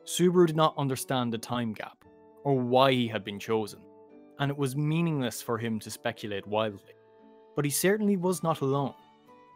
Subaru 0.06 0.48
did 0.48 0.56
not 0.56 0.78
understand 0.78 1.34
the 1.34 1.38
time 1.38 1.74
gap, 1.74 1.98
or 2.46 2.58
why 2.58 2.94
he 2.94 3.08
had 3.10 3.26
been 3.26 3.40
chosen, 3.40 3.82
and 4.40 4.50
it 4.50 4.58
was 4.58 4.78
meaningless 4.78 5.42
for 5.42 5.58
him 5.58 5.82
to 5.82 5.92
speculate 5.92 6.48
wildly. 6.48 6.94
But 7.58 7.66
he 7.66 7.72
certainly 7.72 8.16
was 8.16 8.42
not 8.42 8.62
alone. 8.62 8.96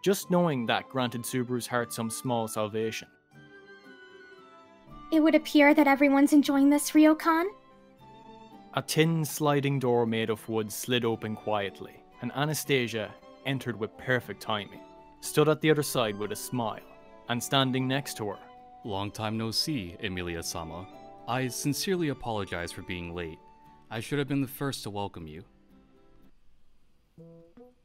Just 0.03 0.29
knowing 0.29 0.65
that 0.65 0.89
granted 0.89 1.21
Subaru's 1.21 1.67
heart 1.67 1.93
some 1.93 2.09
small 2.09 2.49
salvation. 2.49 3.07
It 5.09 5.21
would 5.21 5.35
appear 5.35 5.73
that 5.73 5.87
everyone's 5.87 6.33
enjoying 6.33 6.69
this, 6.69 6.91
Ryokan. 6.91 7.45
A 8.73 8.81
tin 8.81 9.23
sliding 9.23 9.79
door 9.79 10.05
made 10.05 10.29
of 10.29 10.47
wood 10.49 10.71
slid 10.71 11.05
open 11.05 11.35
quietly, 11.35 12.03
and 12.21 12.31
Anastasia 12.35 13.13
entered 13.45 13.79
with 13.79 13.97
perfect 13.97 14.41
timing, 14.41 14.81
stood 15.21 15.47
at 15.47 15.61
the 15.61 15.71
other 15.71 15.83
side 15.83 16.17
with 16.17 16.33
a 16.33 16.35
smile, 16.35 16.83
and 17.29 17.41
standing 17.41 17.87
next 17.87 18.17
to 18.17 18.27
her. 18.27 18.39
Long 18.83 19.09
time 19.09 19.37
no 19.37 19.49
see, 19.49 19.95
Emilia 20.01 20.43
Sama. 20.43 20.85
I 21.27 21.47
sincerely 21.47 22.09
apologize 22.09 22.71
for 22.73 22.81
being 22.81 23.15
late. 23.15 23.39
I 23.89 24.01
should 24.01 24.19
have 24.19 24.27
been 24.27 24.41
the 24.41 24.47
first 24.47 24.83
to 24.83 24.89
welcome 24.89 25.25
you. 25.25 25.43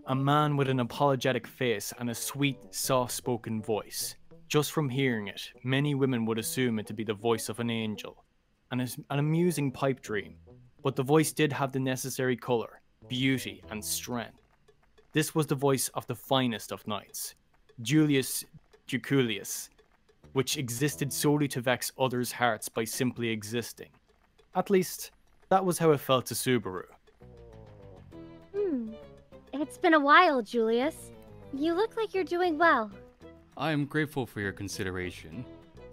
A 0.07 0.15
man 0.15 0.57
with 0.57 0.69
an 0.69 0.81
apologetic 0.81 1.47
face 1.47 1.93
and 1.99 2.11
a 2.11 2.15
sweet, 2.15 2.59
soft 2.75 3.13
spoken 3.13 3.63
voice. 3.63 4.17
Just 4.53 4.73
from 4.73 4.91
hearing 4.91 5.29
it, 5.29 5.51
many 5.65 5.95
women 5.95 6.27
would 6.27 6.39
assume 6.39 6.79
it 6.79 6.87
to 6.89 6.93
be 6.93 7.05
the 7.05 7.15
voice 7.15 7.49
of 7.49 7.59
an 7.59 7.71
angel. 7.71 8.23
An, 8.71 8.81
an 8.81 9.19
amusing 9.19 9.73
pipe 9.73 10.03
dream, 10.03 10.35
but 10.83 10.95
the 10.95 11.03
voice 11.03 11.33
did 11.33 11.51
have 11.51 11.73
the 11.73 11.81
necessary 11.81 12.37
colour, 12.37 12.83
beauty, 13.09 13.63
and 13.71 13.83
strength. 13.83 14.43
This 15.15 15.35
was 15.35 15.47
the 15.47 15.55
voice 15.55 15.89
of 15.95 16.07
the 16.07 16.15
finest 16.15 16.71
of 16.71 16.87
knights, 16.87 17.35
Julius 17.81 18.45
Juukulius, 18.87 19.71
which 20.35 20.59
existed 20.59 21.11
solely 21.11 21.49
to 21.49 21.63
vex 21.63 21.91
others' 21.99 22.31
hearts 22.31 22.69
by 22.69 22.85
simply 22.85 23.31
existing. 23.31 23.89
At 24.55 24.69
least, 24.69 25.13
that 25.49 25.65
was 25.65 25.79
how 25.79 25.93
it 25.93 26.01
felt 26.01 26.27
to 26.27 26.35
Subaru. 26.35 26.85
Hmm. 28.55 28.91
It's 29.55 29.79
been 29.79 29.95
a 29.95 29.99
while, 29.99 30.43
Julius. 30.43 31.11
You 31.55 31.73
look 31.73 31.97
like 31.97 32.13
you're 32.13 32.23
doing 32.23 32.59
well. 32.59 32.91
I 33.57 33.71
am 33.73 33.85
grateful 33.85 34.27
for 34.27 34.41
your 34.41 34.53
consideration. 34.53 35.45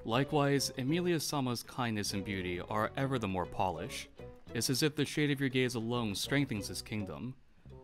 Likewise, 0.05 0.71
Emilia 0.77 1.19
Sama's 1.19 1.61
kindness 1.61 2.13
and 2.13 2.23
beauty 2.23 2.61
are 2.69 2.89
ever 2.95 3.19
the 3.19 3.27
more 3.27 3.45
polished. 3.45 4.07
It's 4.53 4.69
as 4.69 4.81
if 4.81 4.95
the 4.95 5.05
shade 5.05 5.29
of 5.29 5.39
your 5.39 5.49
gaze 5.49 5.75
alone 5.75 6.15
strengthens 6.15 6.69
his 6.69 6.81
kingdom, 6.81 7.35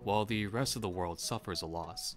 while 0.03 0.25
the 0.25 0.47
rest 0.47 0.75
of 0.75 0.81
the 0.81 0.89
world 0.89 1.19
suffers 1.19 1.61
a 1.61 1.67
loss. 1.67 2.15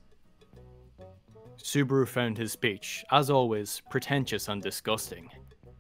Subaru 1.59 2.07
found 2.07 2.39
his 2.39 2.53
speech, 2.53 3.05
as 3.11 3.29
always, 3.29 3.83
pretentious 3.91 4.49
and 4.49 4.63
disgusting. 4.63 5.29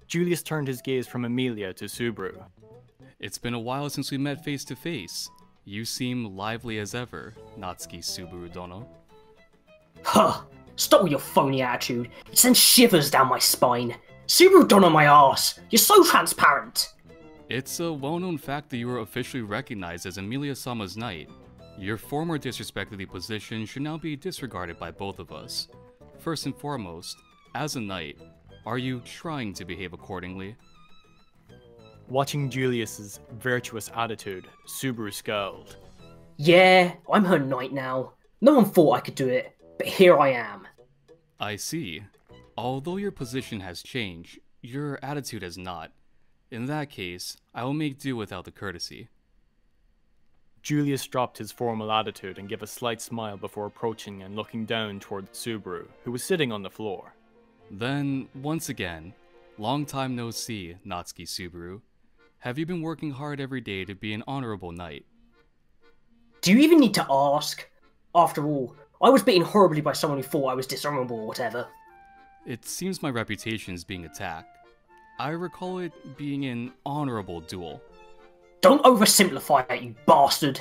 Julius 0.08 0.42
turned 0.42 0.66
his 0.66 0.82
gaze 0.82 1.06
from 1.06 1.24
Emilia 1.24 1.72
to 1.74 1.84
Subaru. 1.84 2.44
It's 3.20 3.38
been 3.38 3.54
a 3.54 3.60
while 3.60 3.88
since 3.88 4.10
we 4.10 4.18
met 4.18 4.44
face 4.44 4.64
to 4.64 4.76
face. 4.76 5.30
You 5.64 5.84
seem 5.84 6.36
lively 6.36 6.78
as 6.78 6.94
ever, 6.94 7.34
Natsuki 7.56 8.00
Subaru 8.00 8.52
Dono. 8.52 8.88
Huh! 10.02 10.42
Stop 10.78 11.02
with 11.02 11.10
your 11.10 11.20
phony 11.20 11.60
attitude. 11.60 12.08
It 12.30 12.38
sends 12.38 12.58
shivers 12.58 13.10
down 13.10 13.28
my 13.28 13.40
spine. 13.40 13.96
Subaru 14.28 14.66
done 14.66 14.84
on 14.84 14.92
my 14.92 15.06
ass. 15.06 15.58
You're 15.70 15.78
so 15.78 16.04
transparent. 16.04 16.94
It's 17.48 17.80
a 17.80 17.92
well 17.92 18.20
known 18.20 18.38
fact 18.38 18.70
that 18.70 18.76
you 18.76 18.88
are 18.90 19.00
officially 19.00 19.42
recognized 19.42 20.06
as 20.06 20.18
Emilia 20.18 20.54
Sama's 20.54 20.96
knight. 20.96 21.28
Your 21.76 21.96
former 21.96 22.38
disrespect 22.38 22.92
of 22.92 22.98
the 22.98 23.06
position 23.06 23.66
should 23.66 23.82
now 23.82 23.98
be 23.98 24.14
disregarded 24.14 24.78
by 24.78 24.92
both 24.92 25.18
of 25.18 25.32
us. 25.32 25.66
First 26.20 26.46
and 26.46 26.56
foremost, 26.56 27.16
as 27.56 27.74
a 27.74 27.80
knight, 27.80 28.20
are 28.64 28.78
you 28.78 29.00
trying 29.00 29.54
to 29.54 29.64
behave 29.64 29.92
accordingly? 29.92 30.54
Watching 32.08 32.48
Julius's 32.48 33.18
virtuous 33.40 33.90
attitude, 33.96 34.46
Subaru 34.68 35.12
scowled. 35.12 35.76
Yeah, 36.36 36.92
I'm 37.12 37.24
her 37.24 37.40
knight 37.40 37.72
now. 37.72 38.12
No 38.40 38.54
one 38.54 38.64
thought 38.66 38.92
I 38.92 39.00
could 39.00 39.16
do 39.16 39.28
it, 39.28 39.56
but 39.78 39.86
here 39.86 40.18
I 40.18 40.32
am. 40.32 40.66
I 41.40 41.56
see. 41.56 42.02
Although 42.56 42.96
your 42.96 43.12
position 43.12 43.60
has 43.60 43.82
changed, 43.82 44.40
your 44.60 44.98
attitude 45.02 45.42
has 45.42 45.56
not. 45.56 45.92
In 46.50 46.66
that 46.66 46.90
case, 46.90 47.36
I 47.54 47.64
will 47.64 47.74
make 47.74 47.98
do 47.98 48.16
without 48.16 48.44
the 48.44 48.50
courtesy. 48.50 49.08
Julius 50.62 51.06
dropped 51.06 51.38
his 51.38 51.52
formal 51.52 51.92
attitude 51.92 52.38
and 52.38 52.48
gave 52.48 52.62
a 52.62 52.66
slight 52.66 53.00
smile 53.00 53.36
before 53.36 53.66
approaching 53.66 54.22
and 54.22 54.34
looking 54.34 54.66
down 54.66 54.98
toward 54.98 55.32
Subaru, 55.32 55.86
who 56.04 56.10
was 56.10 56.24
sitting 56.24 56.50
on 56.50 56.62
the 56.62 56.70
floor. 56.70 57.14
Then, 57.70 58.28
once 58.34 58.68
again, 58.68 59.14
long 59.56 59.86
time 59.86 60.16
no 60.16 60.30
see, 60.30 60.74
Natsuki 60.84 61.26
Subaru. 61.26 61.80
Have 62.40 62.58
you 62.58 62.66
been 62.66 62.82
working 62.82 63.12
hard 63.12 63.40
every 63.40 63.60
day 63.60 63.84
to 63.84 63.94
be 63.94 64.12
an 64.12 64.24
honorable 64.26 64.72
knight? 64.72 65.06
Do 66.40 66.52
you 66.52 66.58
even 66.58 66.80
need 66.80 66.94
to 66.94 67.06
ask? 67.10 67.68
After 68.14 68.46
all, 68.46 68.74
I 69.00 69.10
was 69.10 69.22
beaten 69.22 69.42
horribly 69.42 69.80
by 69.80 69.92
someone 69.92 70.18
who 70.18 70.24
thought 70.24 70.48
I 70.48 70.54
was 70.54 70.66
dishonorable 70.66 71.20
or 71.20 71.26
whatever. 71.26 71.68
It 72.46 72.64
seems 72.64 73.02
my 73.02 73.10
reputation 73.10 73.74
is 73.74 73.84
being 73.84 74.04
attacked. 74.04 74.56
I 75.20 75.30
recall 75.30 75.78
it 75.78 76.16
being 76.16 76.44
an 76.46 76.72
honorable 76.84 77.40
duel. 77.40 77.80
Don't 78.60 78.82
oversimplify 78.84 79.70
it, 79.70 79.82
you 79.82 79.94
bastard! 80.06 80.60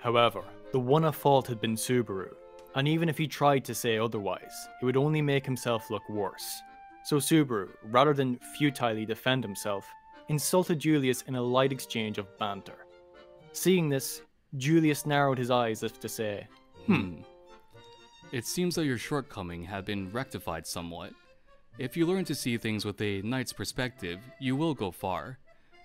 However, 0.00 0.42
the 0.72 0.80
one 0.80 1.04
at 1.04 1.14
fault 1.14 1.46
had 1.46 1.60
been 1.60 1.76
Subaru, 1.76 2.34
and 2.74 2.88
even 2.88 3.08
if 3.08 3.16
he 3.18 3.28
tried 3.28 3.64
to 3.66 3.74
say 3.74 3.98
otherwise, 3.98 4.68
it 4.80 4.84
would 4.84 4.96
only 4.96 5.22
make 5.22 5.44
himself 5.44 5.88
look 5.90 6.08
worse. 6.08 6.60
So 7.04 7.16
Subaru, 7.16 7.68
rather 7.84 8.12
than 8.12 8.40
futilely 8.56 9.06
defend 9.06 9.44
himself, 9.44 9.86
insulted 10.28 10.80
Julius 10.80 11.22
in 11.22 11.36
a 11.36 11.42
light 11.42 11.70
exchange 11.70 12.18
of 12.18 12.36
banter. 12.38 12.86
Seeing 13.52 13.88
this, 13.88 14.22
Julius 14.56 15.06
narrowed 15.06 15.38
his 15.38 15.50
eyes 15.50 15.84
as 15.84 15.92
if 15.92 16.00
to 16.00 16.08
say, 16.08 16.46
Hmm. 16.86 17.22
It 18.32 18.44
seems 18.44 18.74
that 18.74 18.84
your 18.84 18.98
shortcoming 18.98 19.62
have 19.64 19.84
been 19.84 20.10
rectified 20.10 20.66
somewhat. 20.66 21.12
If 21.78 21.96
you 21.96 22.06
learn 22.06 22.24
to 22.24 22.34
see 22.34 22.56
things 22.56 22.84
with 22.84 23.00
a 23.00 23.22
knight's 23.22 23.52
perspective, 23.52 24.20
you 24.40 24.56
will 24.56 24.74
go 24.74 24.90
far. 24.90 25.38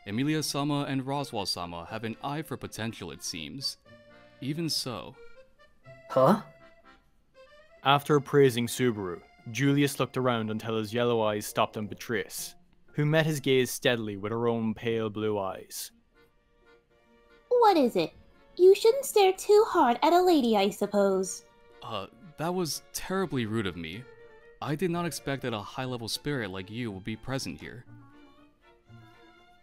Emilia 0.07 0.41
Sama 0.41 0.85
and 0.87 1.03
Roswaal 1.03 1.47
Sama 1.47 1.85
have 1.89 2.03
an 2.03 2.15
eye 2.23 2.41
for 2.41 2.57
potential, 2.57 3.11
it 3.11 3.23
seems. 3.23 3.77
Even 4.41 4.69
so. 4.69 5.15
Huh? 6.09 6.41
After 7.83 8.19
praising 8.19 8.67
Subaru, 8.67 9.21
Julius 9.51 9.99
looked 9.99 10.17
around 10.17 10.49
until 10.49 10.77
his 10.77 10.93
yellow 10.93 11.21
eyes 11.21 11.45
stopped 11.45 11.77
on 11.77 11.87
Beatrice, 11.87 12.55
who 12.93 13.05
met 13.05 13.25
his 13.25 13.39
gaze 13.39 13.69
steadily 13.69 14.17
with 14.17 14.31
her 14.31 14.47
own 14.47 14.73
pale 14.73 15.09
blue 15.09 15.37
eyes. 15.37 15.91
What 17.49 17.77
is 17.77 17.95
it? 17.95 18.13
You 18.55 18.73
shouldn't 18.75 19.05
stare 19.05 19.33
too 19.33 19.65
hard 19.67 19.99
at 20.01 20.13
a 20.13 20.21
lady, 20.21 20.57
I 20.57 20.69
suppose. 20.69 21.43
Uh, 21.83 22.07
that 22.37 22.53
was 22.53 22.83
terribly 22.93 23.45
rude 23.45 23.67
of 23.67 23.75
me. 23.75 24.03
I 24.61 24.75
did 24.75 24.91
not 24.91 25.05
expect 25.05 25.41
that 25.41 25.53
a 25.53 25.59
high 25.59 25.85
level 25.85 26.07
spirit 26.07 26.51
like 26.51 26.69
you 26.69 26.91
would 26.91 27.03
be 27.03 27.15
present 27.15 27.59
here. 27.59 27.85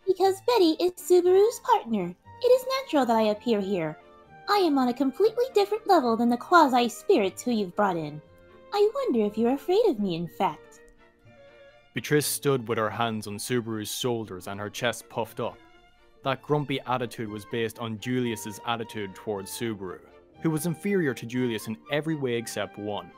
Because 0.06 0.40
Betty 0.46 0.76
is 0.80 0.92
Subaru's 0.92 1.60
partner. 1.60 2.14
It 2.42 2.46
is 2.46 2.66
natural 2.80 3.06
that 3.06 3.16
I 3.16 3.30
appear 3.30 3.60
here. 3.60 3.96
I 4.48 4.56
am 4.58 4.78
on 4.78 4.88
a 4.88 4.94
completely 4.94 5.44
different 5.54 5.86
level 5.86 6.16
than 6.16 6.30
the 6.30 6.36
quasi 6.36 6.88
spirits 6.88 7.42
who 7.42 7.50
you've 7.50 7.76
brought 7.76 7.96
in. 7.96 8.20
I 8.72 8.90
wonder 8.94 9.24
if 9.24 9.36
you're 9.36 9.52
afraid 9.52 9.84
of 9.86 10.00
me, 10.00 10.14
in 10.14 10.26
fact. 10.26 10.80
Beatrice 11.94 12.26
stood 12.26 12.66
with 12.66 12.78
her 12.78 12.90
hands 12.90 13.26
on 13.26 13.36
Subaru's 13.36 13.94
shoulders 13.94 14.46
and 14.46 14.58
her 14.58 14.70
chest 14.70 15.08
puffed 15.08 15.40
up. 15.40 15.58
That 16.24 16.42
grumpy 16.42 16.80
attitude 16.86 17.28
was 17.28 17.44
based 17.44 17.78
on 17.78 17.98
Julius's 17.98 18.60
attitude 18.66 19.14
towards 19.14 19.50
Subaru, 19.50 20.00
who 20.42 20.50
was 20.50 20.66
inferior 20.66 21.14
to 21.14 21.26
Julius 21.26 21.66
in 21.66 21.76
every 21.90 22.14
way 22.14 22.34
except 22.34 22.78
one. 22.78 23.10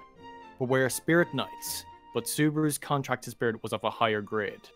But 0.59 0.69
were 0.69 0.89
spirit 0.91 1.33
knights, 1.35 1.85
but 2.15 2.25
Subaru's 2.25 2.79
contracted 2.79 3.33
spirit 3.33 3.63
was 3.63 3.73
of 3.73 3.85
a 3.85 3.91
higher 3.91 4.21
grade. 4.21 4.69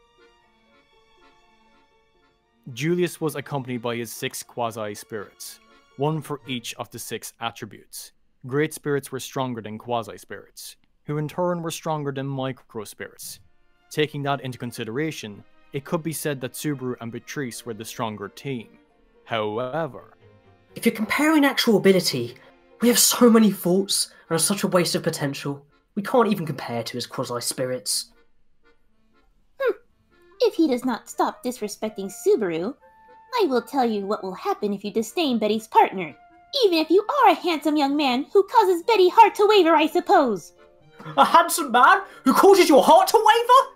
Julius 2.72 3.20
was 3.20 3.34
accompanied 3.34 3.82
by 3.82 3.96
his 3.96 4.10
six 4.10 4.42
quasi 4.42 4.94
spirits, 4.94 5.60
one 5.96 6.22
for 6.22 6.40
each 6.46 6.74
of 6.74 6.90
the 6.90 6.98
six 6.98 7.34
attributes. 7.40 8.12
Great 8.46 8.72
spirits 8.72 9.12
were 9.12 9.20
stronger 9.20 9.60
than 9.60 9.78
quasi 9.78 10.16
spirits, 10.16 10.76
who 11.04 11.18
in 11.18 11.28
turn 11.28 11.62
were 11.62 11.70
stronger 11.70 12.12
than 12.12 12.26
micro 12.26 12.84
spirits. 12.84 13.40
Taking 13.90 14.22
that 14.22 14.40
into 14.40 14.58
consideration, 14.58 15.44
it 15.72 15.84
could 15.84 16.02
be 16.02 16.12
said 16.12 16.40
that 16.40 16.52
Subaru 16.54 16.96
and 17.00 17.12
Beatrice 17.12 17.66
were 17.66 17.74
the 17.74 17.84
stronger 17.84 18.28
team. 18.28 18.78
However, 19.24 20.14
If 20.74 20.84
you're 20.84 20.94
comparing 20.94 21.44
actual 21.44 21.76
ability, 21.76 22.36
we 22.80 22.88
have 22.88 22.98
so 22.98 23.30
many 23.30 23.50
faults 23.50 24.10
and 24.28 24.36
are 24.36 24.38
such 24.38 24.64
a 24.64 24.68
waste 24.68 24.94
of 24.94 25.02
potential. 25.02 25.64
We 25.94 26.02
can't 26.02 26.28
even 26.28 26.46
compare 26.46 26.82
to 26.82 26.92
his 26.94 27.06
quasi 27.06 27.40
spirits. 27.40 28.12
Hmm. 29.60 29.76
If 30.40 30.54
he 30.54 30.68
does 30.68 30.84
not 30.84 31.08
stop 31.08 31.44
disrespecting 31.44 32.12
Subaru, 32.12 32.74
I 33.40 33.46
will 33.46 33.62
tell 33.62 33.88
you 33.88 34.06
what 34.06 34.22
will 34.22 34.34
happen 34.34 34.72
if 34.72 34.84
you 34.84 34.92
disdain 34.92 35.38
Betty's 35.38 35.68
partner. 35.68 36.14
Even 36.64 36.78
if 36.78 36.90
you 36.90 37.02
are 37.02 37.30
a 37.30 37.34
handsome 37.34 37.76
young 37.76 37.96
man 37.96 38.26
who 38.32 38.44
causes 38.44 38.82
Betty 38.82 39.08
heart 39.08 39.34
to 39.36 39.46
waver, 39.48 39.74
I 39.74 39.86
suppose. 39.86 40.52
A 41.16 41.24
handsome 41.24 41.72
man 41.72 42.02
who 42.24 42.32
causes 42.32 42.68
your 42.68 42.82
heart 42.82 43.08
to 43.08 43.16
waver? 43.16 43.74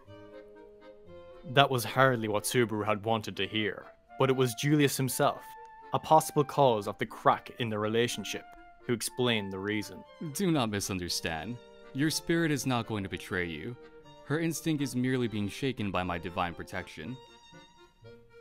that 1.50 1.70
was 1.70 1.84
hardly 1.84 2.28
what 2.28 2.44
Subaru 2.44 2.84
had 2.84 3.04
wanted 3.04 3.36
to 3.36 3.46
hear, 3.46 3.86
but 4.18 4.30
it 4.30 4.36
was 4.36 4.54
Julius 4.54 4.96
himself, 4.96 5.42
a 5.92 5.98
possible 5.98 6.44
cause 6.44 6.86
of 6.86 6.98
the 6.98 7.06
crack 7.06 7.50
in 7.58 7.68
the 7.68 7.78
relationship, 7.78 8.44
who 8.86 8.92
explained 8.92 9.52
the 9.52 9.58
reason. 9.58 10.02
Do 10.34 10.50
not 10.50 10.70
misunderstand. 10.70 11.56
Your 11.94 12.10
spirit 12.10 12.50
is 12.50 12.66
not 12.66 12.86
going 12.86 13.02
to 13.02 13.08
betray 13.08 13.46
you. 13.46 13.76
Her 14.26 14.40
instinct 14.40 14.82
is 14.82 14.94
merely 14.94 15.28
being 15.28 15.48
shaken 15.48 15.90
by 15.90 16.02
my 16.02 16.18
divine 16.18 16.54
protection. 16.54 17.16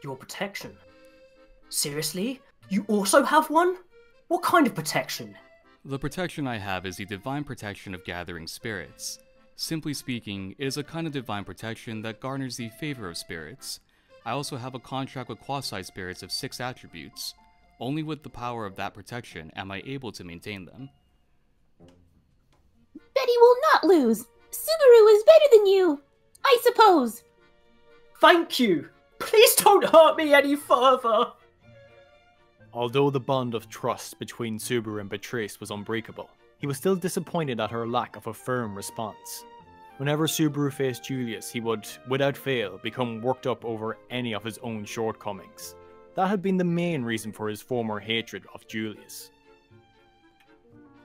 Your 0.04 0.16
protection? 0.16 0.76
Seriously? 1.70 2.42
You 2.70 2.86
also 2.90 3.24
have 3.24 3.50
one? 3.50 3.78
What 4.28 4.44
kind 4.44 4.68
of 4.68 4.76
protection? 4.76 5.38
The 5.86 5.98
protection 5.98 6.48
I 6.48 6.58
have 6.58 6.86
is 6.86 6.98
the 6.98 7.06
divine 7.06 7.46
protection 7.46 7.96
of 7.96 8.04
gathering 8.04 8.48
spirits. 8.48 9.20
Simply 9.56 9.94
speaking, 9.94 10.54
it 10.60 10.68
is 10.68 10.78
a 10.78 10.84
kind 10.84 11.08
of 11.08 11.14
divine 11.14 11.46
protection 11.46 12.02
that 12.02 12.20
garners 12.20 12.58
the 12.58 12.70
favor 12.70 13.10
of 13.10 13.18
spirits. 13.18 13.80
I 14.28 14.32
also 14.32 14.58
have 14.58 14.76
a 14.76 14.80
contract 14.80 15.30
with 15.30 15.40
quasi 15.40 15.84
spirits 15.84 16.22
of 16.22 16.34
six 16.34 16.60
attributes. 16.60 17.34
Only 17.80 18.04
with 18.04 18.24
the 18.24 18.30
power 18.30 18.66
of 18.66 18.76
that 18.76 18.94
protection 18.94 19.54
am 19.56 19.72
I 19.72 19.82
able 19.86 20.12
to 20.12 20.26
maintain 20.26 20.66
them. 20.66 20.90
Betty 21.80 23.32
will 23.40 23.56
not 23.72 23.86
lose. 23.86 24.28
Subaru 24.52 25.16
is 25.16 25.24
better 25.24 25.46
than 25.54 25.66
you, 25.66 26.02
I 26.44 26.58
suppose. 26.62 27.24
Thank 28.20 28.60
you! 28.60 28.90
Please 29.18 29.56
don't 29.56 29.86
hurt 29.86 30.18
me 30.18 30.34
any 30.34 30.58
further! 30.58 31.32
Although 32.74 33.10
the 33.10 33.22
bond 33.22 33.56
of 33.56 33.70
trust 33.70 34.20
between 34.20 34.60
Subaru 34.60 35.00
and 35.00 35.10
Beatrice 35.10 35.62
was 35.62 35.72
unbreakable, 35.72 36.30
he 36.58 36.68
was 36.68 36.76
still 36.76 36.98
disappointed 36.98 37.62
at 37.62 37.72
her 37.72 37.88
lack 37.88 38.18
of 38.18 38.28
a 38.28 38.34
firm 38.34 38.76
response. 38.76 39.46
Whenever 39.98 40.28
Subaru 40.28 40.72
faced 40.72 41.04
Julius, 41.06 41.52
he 41.52 41.60
would, 41.60 41.88
without 42.08 42.38
fail, 42.38 42.80
become 42.84 43.22
worked 43.22 43.48
up 43.48 43.66
over 43.66 43.98
any 44.12 44.34
of 44.34 44.44
his 44.44 44.60
own 44.60 44.86
shortcomings. 44.86 45.76
That 46.16 46.28
had 46.28 46.42
been 46.42 46.58
the 46.58 46.64
main 46.64 47.04
reason 47.04 47.32
for 47.32 47.50
his 47.50 47.62
former 47.62 48.00
hatred 48.00 48.46
of 48.54 48.68
Julius. 48.68 49.32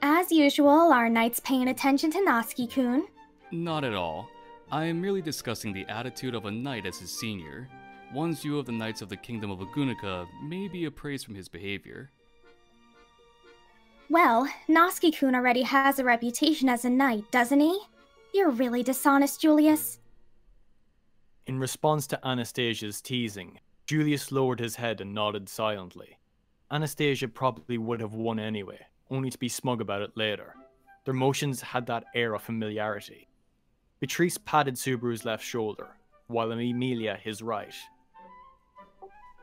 As 0.03 0.31
usual, 0.31 0.93
our 0.93 1.09
knights 1.09 1.41
paying 1.41 1.69
attention 1.69 2.11
to 2.11 2.19
Natsuki 2.19 2.71
kun. 2.71 3.07
Not 3.51 3.85
at 3.85 3.95
all. 3.95 4.29
I 4.71 4.87
am 4.87 5.01
merely 5.01 5.23
discussing 5.23 5.73
the 5.73 5.87
attitude 5.87 6.35
of 6.35 6.47
a 6.47 6.51
knight 6.51 6.87
as 6.87 6.99
his 6.99 7.19
senior. 7.19 7.69
One's 8.13 8.43
view 8.43 8.59
of 8.59 8.67
the 8.67 8.73
knights 8.73 9.01
of 9.01 9.09
the 9.09 9.17
kingdom 9.17 9.51
of 9.51 9.61
Agunica 9.61 10.27
may 10.43 10.69
be 10.69 10.85
appraised 10.85 11.25
from 11.25 11.35
his 11.35 11.49
behavior. 11.49 12.11
Well, 14.11 14.49
Natsuki 14.69 15.19
kun 15.19 15.35
already 15.35 15.63
has 15.63 15.99
a 15.99 16.05
reputation 16.05 16.69
as 16.69 16.85
a 16.85 16.91
knight, 16.91 17.31
doesn't 17.31 17.61
he? 17.61 17.81
You're 18.33 18.51
really 18.51 18.83
dishonest, 18.83 19.41
Julius. 19.41 19.99
In 21.47 21.59
response 21.59 22.07
to 22.09 22.27
Anastasia's 22.27 23.01
teasing, 23.01 23.59
Julius 23.87 24.33
lowered 24.33 24.61
his 24.61 24.77
head 24.77 25.01
and 25.01 25.13
nodded 25.13 25.49
silently. 25.49 26.19
Anastasia 26.71 27.29
probably 27.29 27.77
would 27.77 28.01
have 28.01 28.15
won 28.15 28.39
anyway, 28.39 28.81
only 29.11 29.29
to 29.29 29.39
be 29.39 29.49
smug 29.49 29.81
about 29.81 30.03
it 30.03 30.17
later. 30.17 30.55
Their 31.05 31.15
motions 31.15 31.61
had 31.61 31.87
that 31.87 32.05
air 32.15 32.35
of 32.35 32.43
familiarity. 32.43 33.29
Beatrice 34.01 34.39
patted 34.39 34.75
Subaru's 34.75 35.25
left 35.25 35.45
shoulder, 35.45 35.97
while 36.29 36.53
Emilia 36.53 37.19
his 37.23 37.43
right. 37.43 37.75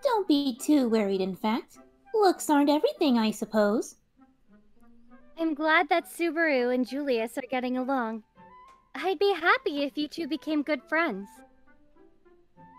Don't 0.02 0.28
be 0.28 0.58
too 0.58 0.90
worried, 0.90 1.22
in 1.22 1.36
fact. 1.36 1.78
Looks 2.14 2.50
aren't 2.50 2.70
everything, 2.70 3.20
I 3.20 3.32
suppose. 3.32 3.98
I'm 5.38 5.54
glad 5.54 5.90
that 5.90 6.06
Subaru 6.06 6.74
and 6.74 6.88
Julius 6.88 7.38
are 7.38 7.44
getting 7.50 7.78
along. 7.78 8.24
I'd 8.96 9.20
be 9.20 9.34
happy 9.34 9.84
if 9.84 9.98
you 9.98 10.08
two 10.08 10.28
became 10.28 10.64
good 10.64 10.82
friends. 10.90 11.28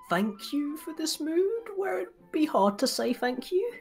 Thank 0.08 0.52
you 0.52 0.76
for 0.76 0.92
this 0.94 1.20
mood 1.20 1.68
where 1.76 2.00
it'd 2.00 2.32
be 2.32 2.44
hard 2.44 2.78
to 2.80 2.86
say 2.86 3.12
thank 3.12 3.52
you. 3.52 3.72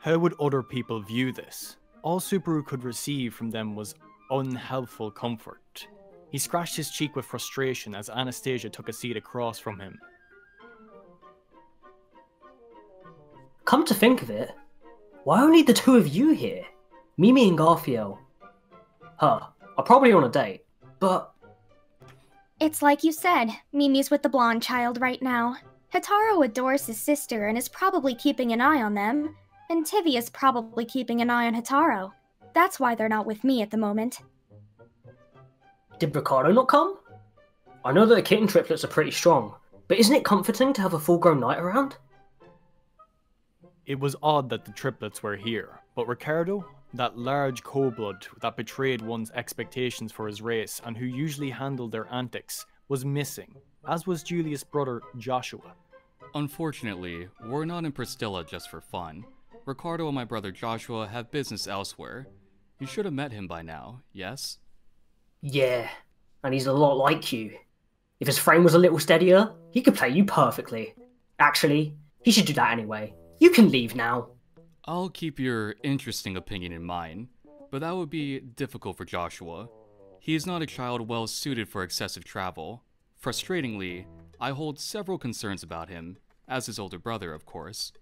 How 0.00 0.18
would 0.18 0.34
other 0.40 0.62
people 0.62 1.00
view 1.00 1.32
this? 1.32 1.76
All 2.02 2.20
Subaru 2.20 2.64
could 2.66 2.84
receive 2.84 3.34
from 3.34 3.50
them 3.50 3.74
was 3.74 3.94
unhelpful 4.30 5.10
comfort. 5.10 5.86
He 6.30 6.38
scratched 6.38 6.76
his 6.76 6.90
cheek 6.90 7.14
with 7.14 7.24
frustration 7.24 7.94
as 7.94 8.10
Anastasia 8.10 8.68
took 8.68 8.88
a 8.88 8.92
seat 8.92 9.16
across 9.16 9.58
from 9.58 9.78
him. 9.78 9.98
Come 13.64 13.84
to 13.86 13.94
think 13.94 14.20
of 14.20 14.30
it, 14.30 14.50
why 15.22 15.40
only 15.40 15.62
the 15.62 15.72
two 15.72 15.96
of 15.96 16.08
you 16.08 16.32
here? 16.32 16.64
Mimi 17.16 17.48
and 17.48 17.56
Garfiel. 17.56 18.18
Huh, 19.16 19.40
are 19.78 19.84
probably 19.84 20.12
on 20.12 20.24
a 20.24 20.28
date, 20.28 20.63
but 21.04 21.34
It's 22.60 22.80
like 22.80 23.04
you 23.04 23.12
said, 23.12 23.50
Mimi's 23.74 24.10
with 24.10 24.22
the 24.22 24.28
blonde 24.30 24.62
child 24.62 25.02
right 25.02 25.20
now. 25.20 25.56
Hetaro 25.92 26.42
adores 26.42 26.86
his 26.86 26.98
sister 26.98 27.46
and 27.46 27.58
is 27.58 27.68
probably 27.68 28.14
keeping 28.14 28.52
an 28.52 28.62
eye 28.62 28.82
on 28.82 28.94
them, 28.94 29.36
and 29.68 29.84
Tivi 29.84 30.16
is 30.16 30.30
probably 30.30 30.86
keeping 30.86 31.20
an 31.20 31.28
eye 31.28 31.46
on 31.46 31.54
Hetaro. 31.54 32.12
That's 32.54 32.80
why 32.80 32.94
they're 32.94 33.10
not 33.10 33.26
with 33.26 33.44
me 33.44 33.60
at 33.60 33.70
the 33.70 33.76
moment. 33.76 34.22
did 35.98 36.16
Ricardo 36.16 36.52
not 36.52 36.68
come? 36.68 36.96
I 37.84 37.92
know 37.92 38.06
that 38.06 38.14
the 38.14 38.22
kitten 38.22 38.46
triplets 38.46 38.82
are 38.82 38.88
pretty 38.88 39.10
strong, 39.10 39.54
but 39.88 39.98
isn't 39.98 40.16
it 40.16 40.24
comforting 40.24 40.72
to 40.72 40.80
have 40.80 40.94
a 40.94 40.98
full 40.98 41.18
grown 41.18 41.40
knight 41.40 41.58
around? 41.58 41.98
It 43.84 44.00
was 44.00 44.16
odd 44.22 44.48
that 44.48 44.64
the 44.64 44.72
triplets 44.72 45.22
were 45.22 45.36
here, 45.36 45.80
but 45.94 46.08
Ricardo, 46.08 46.64
that 46.94 47.18
large 47.18 47.62
kobold 47.62 48.28
that 48.40 48.56
betrayed 48.56 49.02
one's 49.02 49.30
expectations 49.32 50.12
for 50.12 50.26
his 50.28 50.40
race 50.40 50.80
and 50.84 50.96
who 50.96 51.04
usually 51.04 51.50
handled 51.50 51.92
their 51.92 52.06
antics, 52.12 52.64
was 52.88 53.04
missing, 53.04 53.56
as 53.88 54.06
was 54.06 54.22
Julius' 54.22 54.62
brother 54.62 55.00
Joshua. 55.18 55.74
Unfortunately, 56.34 57.28
we're 57.46 57.64
not 57.64 57.84
in 57.84 57.92
Priestella 57.92 58.48
just 58.48 58.70
for 58.70 58.80
fun. 58.80 59.24
Ricardo 59.66 60.06
and 60.06 60.14
my 60.14 60.24
brother 60.24 60.52
Joshua 60.52 61.06
have 61.06 61.30
business 61.30 61.66
elsewhere. 61.66 62.28
You 62.78 62.86
should 62.86 63.04
have 63.06 63.14
met 63.14 63.32
him 63.32 63.46
by 63.46 63.62
now, 63.62 64.02
yes? 64.12 64.58
Yeah, 65.40 65.88
and 66.42 66.54
he's 66.54 66.66
a 66.66 66.72
lot 66.72 66.96
like 66.96 67.32
you. 67.32 67.56
If 68.20 68.26
his 68.28 68.38
frame 68.38 68.62
was 68.62 68.74
a 68.74 68.78
little 68.78 68.98
steadier, 68.98 69.52
he 69.70 69.82
could 69.82 69.96
play 69.96 70.10
you 70.10 70.24
perfectly. 70.24 70.94
Actually, 71.38 71.96
he 72.22 72.30
should 72.30 72.46
do 72.46 72.52
that 72.52 72.72
anyway. 72.72 73.12
You 73.38 73.50
can 73.50 73.70
leave 73.70 73.94
now. 73.96 74.28
I'll 74.86 75.08
keep 75.08 75.38
your 75.38 75.76
interesting 75.82 76.36
opinion 76.36 76.70
in 76.70 76.84
mind, 76.84 77.28
but 77.70 77.78
that 77.80 77.96
would 77.96 78.10
be 78.10 78.40
difficult 78.40 78.98
for 78.98 79.06
Joshua. 79.06 79.70
He 80.20 80.34
is 80.34 80.46
not 80.46 80.60
a 80.60 80.66
child 80.66 81.08
well 81.08 81.26
suited 81.26 81.70
for 81.70 81.82
excessive 81.82 82.22
travel. 82.22 82.82
Frustratingly, 83.22 84.04
I 84.38 84.50
hold 84.50 84.78
several 84.78 85.16
concerns 85.16 85.62
about 85.62 85.88
him, 85.88 86.18
as 86.46 86.66
his 86.66 86.78
older 86.78 86.98
brother, 86.98 87.32
of 87.32 87.46
course. 87.46 87.92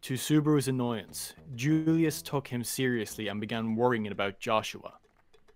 To 0.00 0.14
Subaru's 0.14 0.68
annoyance, 0.68 1.34
Julius 1.54 2.22
took 2.22 2.48
him 2.48 2.64
seriously 2.64 3.28
and 3.28 3.38
began 3.38 3.76
worrying 3.76 4.06
about 4.06 4.40
Joshua. 4.40 4.94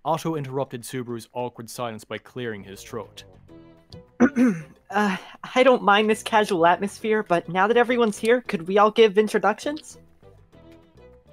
Otto 0.04 0.36
interrupted 0.36 0.82
Subaru's 0.82 1.28
awkward 1.32 1.70
silence 1.70 2.04
by 2.04 2.18
clearing 2.18 2.62
his 2.62 2.82
throat. 2.82 3.24
uh, 4.90 5.16
I 5.54 5.62
don't 5.62 5.82
mind 5.82 6.10
this 6.10 6.22
casual 6.22 6.66
atmosphere, 6.66 7.22
but 7.22 7.48
now 7.48 7.66
that 7.66 7.76
everyone's 7.76 8.18
here, 8.18 8.40
could 8.42 8.66
we 8.66 8.78
all 8.78 8.90
give 8.90 9.18
introductions? 9.18 9.98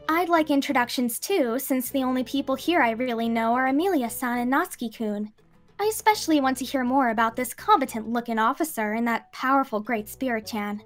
I'd 0.08 0.30
like 0.30 0.52
introductions 0.52 1.20
too, 1.20 1.58
since 1.58 1.90
the 1.90 2.04
only 2.04 2.24
people 2.24 2.56
here 2.56 2.82
I 2.82 2.92
really 2.92 3.28
know 3.28 3.54
are 3.54 3.68
Emilia-san 3.68 4.38
and 4.38 4.54
Natsuki-kun. 4.54 5.32
I 5.80 5.88
especially 5.88 6.40
want 6.40 6.58
to 6.58 6.66
hear 6.66 6.84
more 6.84 7.10
about 7.10 7.36
this 7.36 7.54
competent-looking 7.54 8.40
officer 8.40 8.94
and 8.94 9.08
that 9.08 9.32
powerful 9.32 9.80
Great 9.80 10.08
Spirit-chan. 10.08 10.84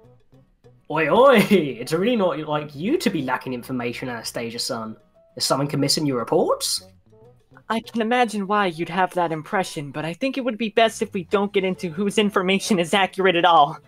Oi 0.90 1.08
oi! 1.08 1.38
It's 1.50 1.92
really 1.92 2.16
not 2.16 2.38
like 2.40 2.74
you 2.74 2.96
to 2.98 3.10
be 3.10 3.22
lacking 3.22 3.52
information, 3.52 4.08
Anastasia-san. 4.08 4.96
Is 5.36 5.44
someone 5.44 5.68
amiss 5.72 5.98
in 5.98 6.06
your 6.06 6.18
reports? 6.18 6.82
I 7.70 7.78
can 7.78 8.02
imagine 8.02 8.48
why 8.48 8.66
you'd 8.66 8.88
have 8.88 9.14
that 9.14 9.30
impression, 9.30 9.92
but 9.92 10.04
I 10.04 10.12
think 10.12 10.36
it 10.36 10.44
would 10.44 10.58
be 10.58 10.70
best 10.70 11.02
if 11.02 11.12
we 11.12 11.22
don't 11.22 11.52
get 11.52 11.62
into 11.62 11.88
whose 11.88 12.18
information 12.18 12.80
is 12.80 12.92
accurate 12.92 13.36
at 13.36 13.44
all. 13.44 13.78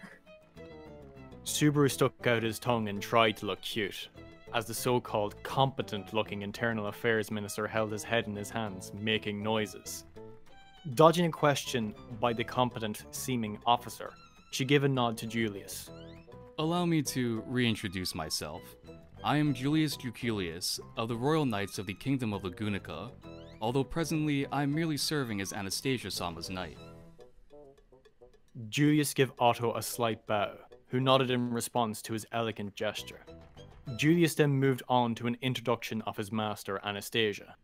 Subaru 1.45 1.91
stuck 1.91 2.25
out 2.29 2.45
his 2.45 2.61
tongue 2.61 2.89
and 2.89 3.03
tried 3.03 3.37
to 3.39 3.47
look 3.47 3.61
cute, 3.61 4.09
as 4.55 4.67
the 4.67 4.75
so 4.75 5.01
called 5.01 5.35
competent 5.43 6.15
looking 6.15 6.43
Internal 6.43 6.87
Affairs 6.87 7.33
Minister 7.33 7.67
held 7.67 7.91
his 7.91 8.05
head 8.05 8.29
in 8.29 8.37
his 8.37 8.51
hands, 8.51 8.93
making 8.95 9.43
noises. 9.43 10.05
Dodging 10.95 11.27
a 11.27 11.33
question 11.33 11.93
by 12.21 12.33
the 12.33 12.45
competent 12.45 13.05
seeming 13.11 13.59
officer, 13.67 14.13
she 14.53 14.65
gave 14.65 14.85
a 14.85 14.89
nod 14.89 15.17
to 15.19 15.27
Julius. 15.27 15.91
Allow 16.61 16.87
me 16.87 17.03
to 17.03 17.43
reintroduce 17.49 18.15
myself. 18.15 18.63
I 19.25 19.39
am 19.39 19.55
Julius 19.55 19.97
Juukulius 19.97 20.79
of 20.97 21.09
the 21.09 21.17
Royal 21.17 21.47
Knights 21.47 21.81
of 21.81 21.87
the 21.87 21.95
Kingdom 21.95 22.33
of 22.33 22.43
Lugunica, 22.43 23.11
although 23.63 23.85
presently 23.85 24.45
I'm 24.51 24.75
merely 24.75 24.97
serving 24.97 25.41
as 25.41 25.53
Anastasia 25.53 26.11
Sama's 26.11 26.51
knight. 26.51 26.77
Julius 28.69 29.15
gave 29.15 29.33
Otto 29.39 29.75
a 29.75 29.81
slight 29.81 30.27
bow, 30.27 30.57
who 30.89 31.01
nodded 31.01 31.31
in 31.31 31.51
response 31.51 32.03
to 32.03 32.13
his 32.13 32.27
elegant 32.33 32.75
gesture. 32.75 33.21
Julius 33.97 34.35
then 34.35 34.51
moved 34.51 34.83
on 34.89 35.15
to 35.15 35.29
an 35.29 35.39
introduction 35.41 36.03
of 36.03 36.17
his 36.17 36.33
master, 36.33 36.81
Anastasia. 36.85 37.55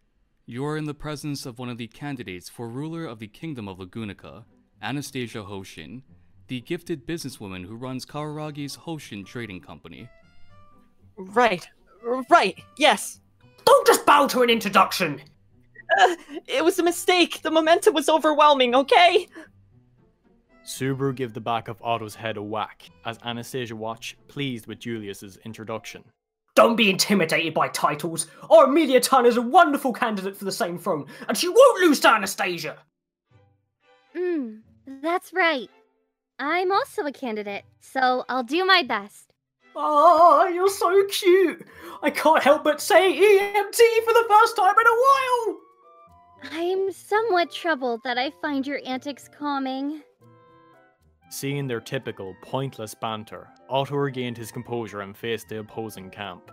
You 0.46 0.64
are 0.64 0.76
in 0.76 0.84
the 0.84 0.94
presence 0.94 1.44
of 1.44 1.58
one 1.58 1.68
of 1.68 1.78
the 1.78 1.88
candidates 1.88 2.48
for 2.48 2.68
ruler 2.68 3.04
of 3.04 3.18
the 3.18 3.26
Kingdom 3.26 3.68
of 3.68 3.78
Lugunica, 3.78 4.44
Anastasia 4.80 5.42
Hoshin, 5.42 6.02
the 6.46 6.60
gifted 6.60 7.06
businesswoman 7.06 7.66
who 7.66 7.74
runs 7.74 8.06
Kararagi's 8.06 8.76
Hoshin 8.76 9.26
Trading 9.26 9.60
Company. 9.60 10.08
Right, 11.16 11.68
right, 12.30 12.58
yes. 12.78 13.20
Don't 13.66 13.86
just 13.86 14.06
bow 14.06 14.28
to 14.28 14.42
an 14.42 14.48
introduction! 14.48 15.20
Uh, 15.96 16.16
it 16.46 16.64
was 16.64 16.78
a 16.78 16.82
mistake. 16.82 17.42
The 17.42 17.50
momentum 17.50 17.94
was 17.94 18.08
overwhelming, 18.08 18.74
okay? 18.74 19.28
Subaru 20.64 21.14
gave 21.14 21.32
the 21.32 21.40
back 21.40 21.68
of 21.68 21.80
Otto's 21.82 22.14
head 22.14 22.36
a 22.36 22.42
whack 22.42 22.90
as 23.06 23.18
Anastasia 23.24 23.74
watched, 23.74 24.16
pleased 24.28 24.66
with 24.66 24.78
Julius's 24.78 25.38
introduction. 25.44 26.04
Don't 26.54 26.76
be 26.76 26.90
intimidated 26.90 27.54
by 27.54 27.68
titles. 27.68 28.26
Our 28.50 28.64
Emilia 28.64 29.00
Tan 29.00 29.24
is 29.24 29.36
a 29.36 29.42
wonderful 29.42 29.92
candidate 29.92 30.36
for 30.36 30.44
the 30.44 30.52
same 30.52 30.76
throne, 30.76 31.06
and 31.28 31.38
she 31.38 31.48
won't 31.48 31.80
lose 31.80 32.00
to 32.00 32.08
Anastasia. 32.08 32.76
Hmm, 34.14 34.56
that's 35.00 35.32
right. 35.32 35.70
I'm 36.38 36.70
also 36.70 37.06
a 37.06 37.12
candidate, 37.12 37.64
so 37.80 38.24
I'll 38.28 38.42
do 38.42 38.64
my 38.64 38.82
best. 38.82 39.32
Oh, 39.74 40.50
you're 40.52 40.68
so 40.68 41.04
cute. 41.06 41.66
I 42.02 42.10
can't 42.10 42.42
help 42.42 42.64
but 42.64 42.80
say 42.80 43.12
EMT 43.12 43.78
for 44.04 44.12
the 44.12 44.26
first 44.28 44.56
time 44.56 44.74
in 44.78 44.86
a 44.86 44.90
while. 44.90 45.60
I'm 46.42 46.92
somewhat 46.92 47.50
troubled 47.50 48.00
that 48.04 48.18
I 48.18 48.30
find 48.42 48.66
your 48.66 48.80
antics 48.86 49.28
calming. 49.28 50.02
Seeing 51.30 51.66
their 51.66 51.80
typical, 51.80 52.34
pointless 52.42 52.94
banter, 52.94 53.48
Otto 53.68 53.96
regained 53.96 54.36
his 54.36 54.50
composure 54.50 55.02
and 55.02 55.16
faced 55.16 55.48
the 55.48 55.58
opposing 55.58 56.10
camp. 56.10 56.50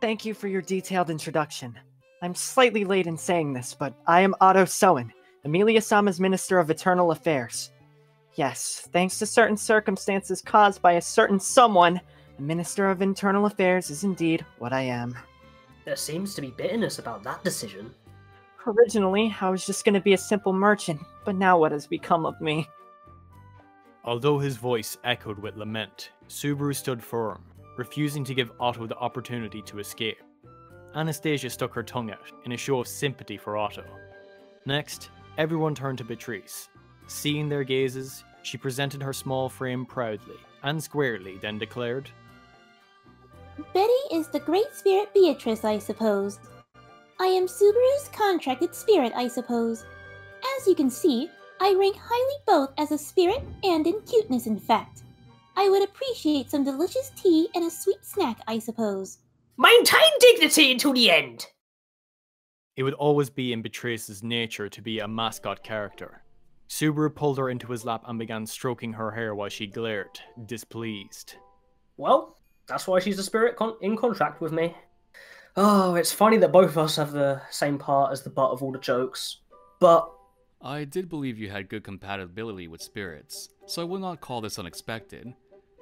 Thank 0.00 0.24
you 0.24 0.34
for 0.34 0.48
your 0.48 0.62
detailed 0.62 1.10
introduction. 1.10 1.78
I'm 2.22 2.34
slightly 2.34 2.84
late 2.84 3.06
in 3.06 3.18
saying 3.18 3.52
this, 3.52 3.74
but 3.74 3.94
I 4.06 4.20
am 4.20 4.34
Otto 4.40 4.64
Suwen, 4.64 5.10
Emilia 5.44 5.80
Sama's 5.80 6.20
Minister 6.20 6.58
of 6.58 6.70
Eternal 6.70 7.10
Affairs. 7.10 7.70
Yes, 8.34 8.88
thanks 8.92 9.18
to 9.18 9.26
certain 9.26 9.56
circumstances 9.56 10.40
caused 10.40 10.80
by 10.80 10.92
a 10.92 11.02
certain 11.02 11.38
someone, 11.38 12.00
the 12.36 12.42
Minister 12.42 12.88
of 12.88 13.02
Internal 13.02 13.46
Affairs 13.46 13.90
is 13.90 14.04
indeed 14.04 14.46
what 14.58 14.72
I 14.72 14.82
am. 14.82 15.18
There 15.84 15.96
seems 15.96 16.34
to 16.34 16.40
be 16.40 16.50
bitterness 16.50 16.98
about 16.98 17.22
that 17.24 17.44
decision. 17.44 17.94
Originally, 18.66 19.34
I 19.40 19.50
was 19.50 19.66
just 19.66 19.84
going 19.84 19.94
to 19.94 20.00
be 20.00 20.12
a 20.12 20.18
simple 20.18 20.52
merchant, 20.52 21.00
but 21.24 21.34
now 21.34 21.58
what 21.58 21.72
has 21.72 21.86
become 21.86 22.24
of 22.24 22.40
me? 22.40 22.68
Although 24.04 24.38
his 24.38 24.56
voice 24.56 24.96
echoed 25.04 25.38
with 25.38 25.56
lament, 25.56 26.10
Subaru 26.28 26.74
stood 26.74 27.02
firm, 27.02 27.44
refusing 27.76 28.24
to 28.24 28.34
give 28.34 28.52
Otto 28.60 28.86
the 28.86 28.96
opportunity 28.96 29.62
to 29.62 29.78
escape. 29.78 30.18
Anastasia 30.94 31.50
stuck 31.50 31.74
her 31.74 31.82
tongue 31.82 32.10
out 32.10 32.30
in 32.44 32.52
a 32.52 32.56
show 32.56 32.80
of 32.80 32.88
sympathy 32.88 33.36
for 33.36 33.56
Otto. 33.56 33.84
Next, 34.66 35.10
everyone 35.38 35.74
turned 35.74 35.98
to 35.98 36.04
Beatrice. 36.04 36.68
Seeing 37.06 37.48
their 37.48 37.64
gazes, 37.64 38.24
she 38.42 38.58
presented 38.58 39.02
her 39.02 39.12
small 39.12 39.48
frame 39.48 39.86
proudly 39.86 40.36
and 40.62 40.82
squarely, 40.82 41.38
then 41.38 41.58
declared, 41.58 42.10
Betty 43.74 43.92
is 44.10 44.28
the 44.28 44.40
Great 44.40 44.72
Spirit 44.74 45.12
Beatrice, 45.12 45.64
I 45.64 45.78
suppose. 45.78 46.38
I 47.20 47.26
am 47.26 47.46
Subaru's 47.46 48.08
contracted 48.12 48.74
spirit, 48.74 49.12
I 49.14 49.28
suppose. 49.28 49.84
As 50.58 50.66
you 50.66 50.74
can 50.74 50.90
see, 50.90 51.30
I 51.60 51.74
rank 51.74 51.96
highly 51.96 52.36
both 52.46 52.70
as 52.78 52.90
a 52.90 52.98
spirit 52.98 53.42
and 53.62 53.86
in 53.86 54.00
cuteness, 54.02 54.46
in 54.46 54.58
fact. 54.58 55.02
I 55.56 55.68
would 55.68 55.82
appreciate 55.82 56.50
some 56.50 56.64
delicious 56.64 57.10
tea 57.16 57.48
and 57.54 57.64
a 57.64 57.70
sweet 57.70 58.04
snack, 58.04 58.38
I 58.48 58.58
suppose. 58.58 59.18
Maintain 59.58 60.10
dignity 60.18 60.72
until 60.72 60.92
the 60.92 61.10
end! 61.10 61.46
It 62.74 62.82
would 62.84 62.94
always 62.94 63.28
be 63.28 63.52
in 63.52 63.62
Beatrice's 63.62 64.22
nature 64.22 64.68
to 64.68 64.82
be 64.82 64.98
a 64.98 65.06
mascot 65.06 65.62
character. 65.62 66.22
Subaru 66.68 67.14
pulled 67.14 67.36
her 67.36 67.50
into 67.50 67.70
his 67.70 67.84
lap 67.84 68.02
and 68.06 68.18
began 68.18 68.46
stroking 68.46 68.94
her 68.94 69.10
hair 69.10 69.34
while 69.34 69.50
she 69.50 69.66
glared, 69.66 70.18
displeased. 70.46 71.34
Well, 71.98 72.38
that's 72.66 72.86
why 72.86 72.98
she's 72.98 73.18
a 73.18 73.22
spirit 73.22 73.56
con- 73.56 73.76
in 73.82 73.94
contract 73.94 74.40
with 74.40 74.52
me. 74.52 74.74
Oh, 75.56 75.94
it's 75.96 76.12
funny 76.12 76.38
that 76.38 76.52
both 76.52 76.70
of 76.70 76.78
us 76.78 76.96
have 76.96 77.12
the 77.12 77.42
same 77.50 77.78
part 77.78 78.12
as 78.12 78.22
the 78.22 78.30
butt 78.30 78.52
of 78.52 78.62
all 78.62 78.72
the 78.72 78.78
jokes. 78.78 79.38
But 79.80 80.10
I 80.62 80.84
did 80.84 81.08
believe 81.08 81.38
you 81.38 81.50
had 81.50 81.68
good 81.68 81.84
compatibility 81.84 82.68
with 82.68 82.80
spirits, 82.80 83.50
so 83.66 83.82
I 83.82 83.84
will 83.84 83.98
not 83.98 84.20
call 84.20 84.40
this 84.40 84.58
unexpected. 84.58 85.34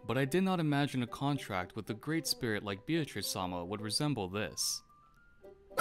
But 0.07 0.19
I 0.19 0.25
did 0.25 0.43
not 0.43 0.59
imagine 0.59 1.03
a 1.03 1.07
contract 1.07 1.77
with 1.77 1.89
a 1.91 1.95
great 1.95 2.27
spirit 2.27 2.65
like 2.65 2.87
Beatrice 2.87 3.29
Sama 3.29 3.65
would 3.65 3.81
resemble 3.81 4.29
this. 4.29 4.83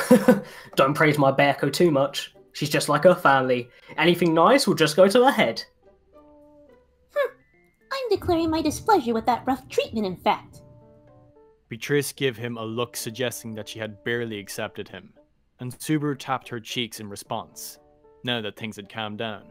don't 0.76 0.94
praise 0.94 1.18
my 1.18 1.32
Beako 1.32 1.74
too 1.74 1.90
much. 1.90 2.36
She's 2.54 2.70
just 2.70 2.90
like 2.90 3.06
her 3.06 3.16
family. 3.16 3.70
Anything 3.98 4.34
nice 4.34 4.68
will 4.68 4.76
just 4.76 4.96
go 4.96 5.08
to 5.08 5.26
her 5.26 5.32
head. 5.32 5.64
Hm. 7.16 7.32
I'm 7.92 8.10
declaring 8.10 8.50
my 8.50 8.62
displeasure 8.62 9.14
with 9.14 9.26
that 9.26 9.44
rough 9.48 9.68
treatment, 9.68 10.06
in 10.06 10.18
fact. 10.18 10.62
Beatrice 11.70 12.12
gave 12.12 12.36
him 12.36 12.58
a 12.58 12.66
look 12.66 12.98
suggesting 12.98 13.54
that 13.54 13.70
she 13.70 13.78
had 13.78 14.04
barely 14.04 14.40
accepted 14.40 14.90
him, 14.90 15.14
and 15.60 15.72
Subaru 15.78 16.18
tapped 16.18 16.50
her 16.50 16.60
cheeks 16.60 17.00
in 17.00 17.08
response, 17.08 17.78
now 18.24 18.42
that 18.42 18.56
things 18.56 18.76
had 18.76 18.90
calmed 18.90 19.20
down. 19.20 19.44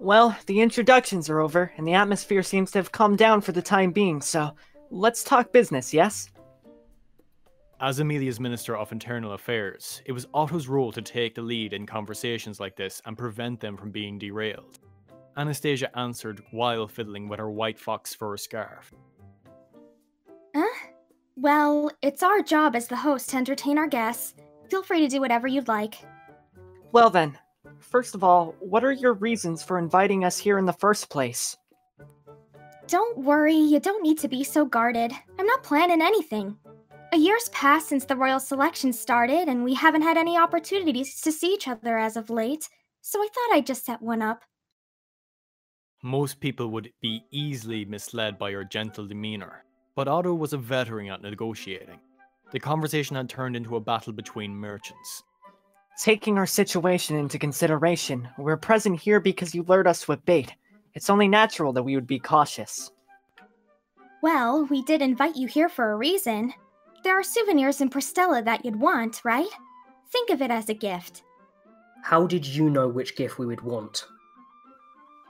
Well, 0.00 0.36
the 0.46 0.60
introductions 0.60 1.30
are 1.30 1.40
over, 1.40 1.72
and 1.76 1.86
the 1.86 1.92
atmosphere 1.94 2.42
seems 2.42 2.72
to 2.72 2.78
have 2.78 2.90
calmed 2.90 3.18
down 3.18 3.40
for 3.40 3.52
the 3.52 3.62
time 3.62 3.92
being, 3.92 4.20
so 4.20 4.50
let's 4.90 5.22
talk 5.22 5.52
business, 5.52 5.94
yes? 5.94 6.30
As 7.80 8.00
Emilia's 8.00 8.40
Minister 8.40 8.76
of 8.76 8.90
Internal 8.90 9.34
Affairs, 9.34 10.02
it 10.04 10.12
was 10.12 10.26
Otto's 10.34 10.66
role 10.66 10.90
to 10.90 11.00
take 11.00 11.36
the 11.36 11.42
lead 11.42 11.72
in 11.72 11.86
conversations 11.86 12.58
like 12.58 12.76
this 12.76 13.00
and 13.06 13.16
prevent 13.16 13.60
them 13.60 13.76
from 13.76 13.90
being 13.90 14.18
derailed. 14.18 14.80
Anastasia 15.36 15.96
answered 15.96 16.42
while 16.50 16.88
fiddling 16.88 17.28
with 17.28 17.38
her 17.38 17.50
white 17.50 17.78
fox 17.78 18.12
fur 18.12 18.36
scarf. 18.36 18.92
Huh? 21.40 21.48
Well, 21.48 21.90
it's 22.02 22.22
our 22.22 22.42
job 22.42 22.76
as 22.76 22.86
the 22.86 22.96
host 22.96 23.30
to 23.30 23.36
entertain 23.36 23.78
our 23.78 23.86
guests. 23.86 24.34
Feel 24.70 24.82
free 24.82 25.00
to 25.00 25.08
do 25.08 25.20
whatever 25.20 25.46
you'd 25.48 25.68
like. 25.68 25.96
Well 26.92 27.10
then, 27.10 27.38
first 27.78 28.14
of 28.14 28.22
all, 28.22 28.54
what 28.60 28.84
are 28.84 28.92
your 28.92 29.14
reasons 29.14 29.62
for 29.62 29.78
inviting 29.78 30.24
us 30.24 30.38
here 30.38 30.58
in 30.58 30.66
the 30.66 30.72
first 30.72 31.08
place? 31.08 31.56
Don't 32.86 33.18
worry, 33.18 33.54
you 33.54 33.78
don't 33.80 34.02
need 34.02 34.18
to 34.18 34.28
be 34.28 34.44
so 34.44 34.64
guarded. 34.64 35.12
I'm 35.38 35.46
not 35.46 35.62
planning 35.62 36.02
anything. 36.02 36.56
A 37.12 37.16
year's 37.16 37.48
passed 37.50 37.88
since 37.88 38.04
the 38.04 38.16
royal 38.16 38.40
selection 38.40 38.92
started, 38.92 39.48
and 39.48 39.64
we 39.64 39.74
haven't 39.74 40.02
had 40.02 40.16
any 40.16 40.36
opportunities 40.36 41.20
to 41.22 41.32
see 41.32 41.54
each 41.54 41.68
other 41.68 41.98
as 41.98 42.16
of 42.16 42.30
late, 42.30 42.68
so 43.00 43.20
I 43.20 43.28
thought 43.32 43.56
I'd 43.56 43.66
just 43.66 43.84
set 43.84 44.02
one 44.02 44.22
up. 44.22 44.42
Most 46.02 46.40
people 46.40 46.68
would 46.68 46.92
be 47.00 47.24
easily 47.30 47.84
misled 47.84 48.38
by 48.38 48.50
your 48.50 48.64
gentle 48.64 49.06
demeanor, 49.06 49.64
but 49.94 50.08
Otto 50.08 50.34
was 50.34 50.52
a 50.52 50.58
veteran 50.58 51.08
at 51.08 51.22
negotiating. 51.22 51.98
The 52.52 52.60
conversation 52.60 53.16
had 53.16 53.28
turned 53.28 53.56
into 53.56 53.76
a 53.76 53.80
battle 53.80 54.12
between 54.12 54.54
merchants. 54.54 55.22
Taking 55.98 56.38
our 56.38 56.46
situation 56.46 57.16
into 57.16 57.38
consideration, 57.38 58.28
we're 58.38 58.56
present 58.56 58.98
here 58.98 59.20
because 59.20 59.54
you 59.54 59.62
lured 59.62 59.86
us 59.86 60.08
with 60.08 60.24
bait. 60.24 60.54
It's 60.94 61.10
only 61.10 61.28
natural 61.28 61.72
that 61.74 61.82
we 61.82 61.94
would 61.94 62.06
be 62.06 62.18
cautious. 62.18 62.90
Well, 64.22 64.66
we 64.66 64.82
did 64.82 65.02
invite 65.02 65.36
you 65.36 65.46
here 65.46 65.68
for 65.68 65.92
a 65.92 65.96
reason. 65.96 66.52
There 67.04 67.18
are 67.18 67.22
souvenirs 67.22 67.80
in 67.80 67.90
Priestella 67.90 68.44
that 68.44 68.64
you'd 68.64 68.76
want, 68.76 69.22
right? 69.24 69.48
Think 70.10 70.30
of 70.30 70.42
it 70.42 70.50
as 70.50 70.68
a 70.68 70.74
gift. 70.74 71.22
How 72.02 72.26
did 72.26 72.46
you 72.46 72.70
know 72.70 72.88
which 72.88 73.16
gift 73.16 73.38
we 73.38 73.46
would 73.46 73.60
want? 73.60 74.04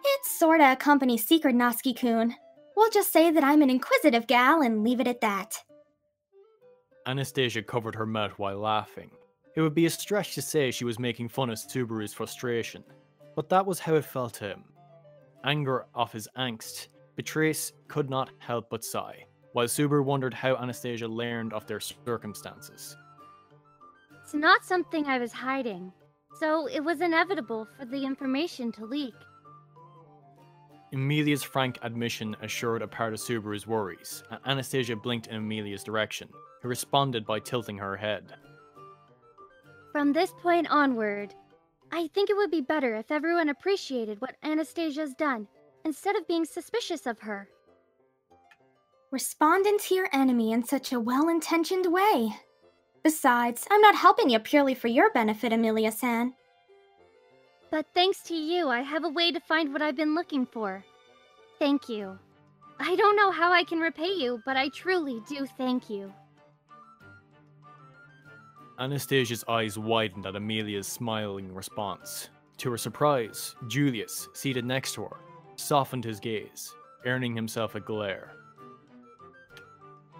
It's 0.04 0.38
sorta 0.38 0.72
a 0.72 0.76
company 0.76 1.18
secret, 1.18 1.54
Natsuki 1.54 1.98
kun. 1.98 2.34
We'll 2.76 2.90
just 2.90 3.12
say 3.12 3.30
that 3.30 3.44
I'm 3.44 3.62
an 3.62 3.70
inquisitive 3.70 4.26
gal 4.26 4.62
and 4.62 4.82
leave 4.82 5.00
it 5.00 5.08
at 5.08 5.20
that. 5.20 5.62
Anastasia 7.06 7.62
covered 7.62 7.94
her 7.94 8.06
mouth 8.06 8.32
while 8.38 8.58
laughing. 8.58 9.10
It 9.56 9.62
would 9.62 9.74
be 9.74 9.86
a 9.86 9.90
stretch 9.90 10.34
to 10.34 10.42
say 10.42 10.70
she 10.70 10.84
was 10.84 10.98
making 10.98 11.28
fun 11.28 11.50
of 11.50 11.58
Subaru's 11.58 12.14
frustration, 12.14 12.84
but 13.34 13.48
that 13.48 13.66
was 13.66 13.80
how 13.80 13.94
it 13.96 14.04
felt 14.04 14.34
to 14.34 14.48
him. 14.48 14.64
Anger 15.44 15.86
of 15.94 16.12
his 16.12 16.28
angst, 16.36 16.88
Beatrice 17.16 17.72
could 17.88 18.08
not 18.08 18.30
help 18.38 18.70
but 18.70 18.84
sigh, 18.84 19.24
while 19.52 19.66
Subaru 19.66 20.04
wondered 20.04 20.34
how 20.34 20.56
Anastasia 20.56 21.08
learned 21.08 21.52
of 21.52 21.66
their 21.66 21.80
circumstances. 21.80 22.96
It's 24.22 24.34
not 24.34 24.64
something 24.64 25.06
I 25.06 25.18
was 25.18 25.32
hiding, 25.32 25.92
so 26.38 26.68
it 26.68 26.80
was 26.80 27.00
inevitable 27.00 27.66
for 27.76 27.84
the 27.86 28.04
information 28.04 28.70
to 28.72 28.84
leak. 28.84 29.14
Emilia's 30.92 31.42
frank 31.42 31.78
admission 31.82 32.36
assured 32.42 32.82
a 32.82 32.88
part 32.88 33.12
of 33.12 33.20
Subaru's 33.20 33.66
worries, 33.66 34.24
and 34.30 34.40
Anastasia 34.44 34.96
blinked 34.96 35.28
in 35.28 35.36
Emilia's 35.36 35.84
direction, 35.84 36.28
who 36.62 36.68
responded 36.68 37.24
by 37.24 37.38
tilting 37.38 37.78
her 37.78 37.96
head. 37.96 38.34
From 39.92 40.12
this 40.12 40.32
point 40.42 40.68
onward, 40.70 41.34
I 41.92 42.08
think 42.08 42.30
it 42.30 42.36
would 42.36 42.50
be 42.50 42.60
better 42.60 42.96
if 42.96 43.10
everyone 43.10 43.48
appreciated 43.48 44.20
what 44.20 44.36
Anastasia's 44.42 45.14
done, 45.14 45.46
instead 45.84 46.16
of 46.16 46.26
being 46.26 46.44
suspicious 46.44 47.06
of 47.06 47.20
her. 47.20 47.48
Responding 49.10 49.78
to 49.78 49.94
your 49.94 50.08
enemy 50.12 50.52
in 50.52 50.64
such 50.64 50.92
a 50.92 51.00
well 51.00 51.28
intentioned 51.28 51.86
way. 51.92 52.34
Besides, 53.02 53.66
I'm 53.70 53.80
not 53.80 53.96
helping 53.96 54.30
you 54.30 54.38
purely 54.38 54.74
for 54.74 54.88
your 54.88 55.10
benefit, 55.12 55.52
Emilia 55.52 55.90
san. 55.90 56.34
But 57.70 57.86
thanks 57.94 58.22
to 58.24 58.34
you, 58.34 58.68
I 58.68 58.80
have 58.80 59.04
a 59.04 59.08
way 59.08 59.30
to 59.30 59.40
find 59.40 59.72
what 59.72 59.82
I've 59.82 59.96
been 59.96 60.14
looking 60.14 60.44
for. 60.44 60.84
Thank 61.58 61.88
you. 61.88 62.18
I 62.80 62.96
don't 62.96 63.16
know 63.16 63.30
how 63.30 63.52
I 63.52 63.62
can 63.62 63.78
repay 63.78 64.12
you, 64.12 64.42
but 64.44 64.56
I 64.56 64.70
truly 64.70 65.22
do 65.28 65.46
thank 65.58 65.88
you. 65.88 66.12
Anastasia's 68.78 69.44
eyes 69.46 69.78
widened 69.78 70.24
at 70.26 70.36
Emilia's 70.36 70.88
smiling 70.88 71.54
response. 71.54 72.30
To 72.56 72.70
her 72.70 72.78
surprise, 72.78 73.54
Julius, 73.68 74.28
seated 74.32 74.64
next 74.64 74.94
to 74.94 75.02
her, 75.02 75.16
softened 75.56 76.04
his 76.04 76.18
gaze, 76.18 76.74
earning 77.04 77.36
himself 77.36 77.74
a 77.74 77.80
glare. 77.80 78.32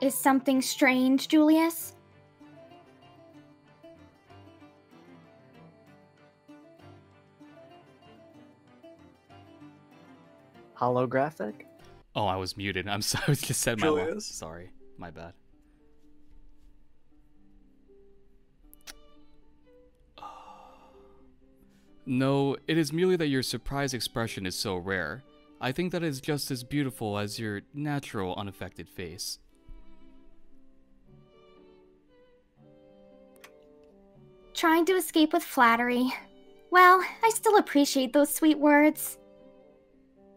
Is 0.01 0.15
something 0.15 0.63
strange, 0.63 1.29
Julius? 1.29 1.95
HollowGraphic? 10.81 11.67
Oh, 12.17 12.27
I 12.27 12.37
was 12.37 12.57
muted. 12.57 12.89
I'm 12.89 13.03
sorry. 13.11 13.25
I 13.27 13.31
was 13.31 13.43
just 13.43 13.61
said 13.61 13.79
my 13.81 13.89
line. 13.89 14.07
Julius? 14.07 14.27
Sorry. 14.27 14.71
My 14.99 15.11
bad. 15.11 15.35
No, 22.07 22.57
it 22.67 22.77
is 22.77 22.93
merely 22.93 23.15
that 23.17 23.29
your 23.29 23.43
surprise 23.43 23.95
expression 23.95 24.45
is 24.45 24.57
so 24.57 24.77
rare. 24.77 25.23
I 25.61 25.71
think 25.71 25.93
that 25.93 26.03
is 26.03 26.21
just 26.21 26.51
as 26.51 26.65
beautiful 26.65 27.19
as 27.19 27.39
your 27.39 27.61
natural, 27.73 28.35
unaffected 28.37 28.89
face. 28.89 29.39
Trying 34.55 34.87
to 34.87 34.95
escape 34.95 35.33
with 35.33 35.45
flattery. 35.45 36.13
Well, 36.71 37.05
I 37.23 37.31
still 37.31 37.59
appreciate 37.59 38.13
those 38.13 38.35
sweet 38.35 38.59
words. 38.59 39.19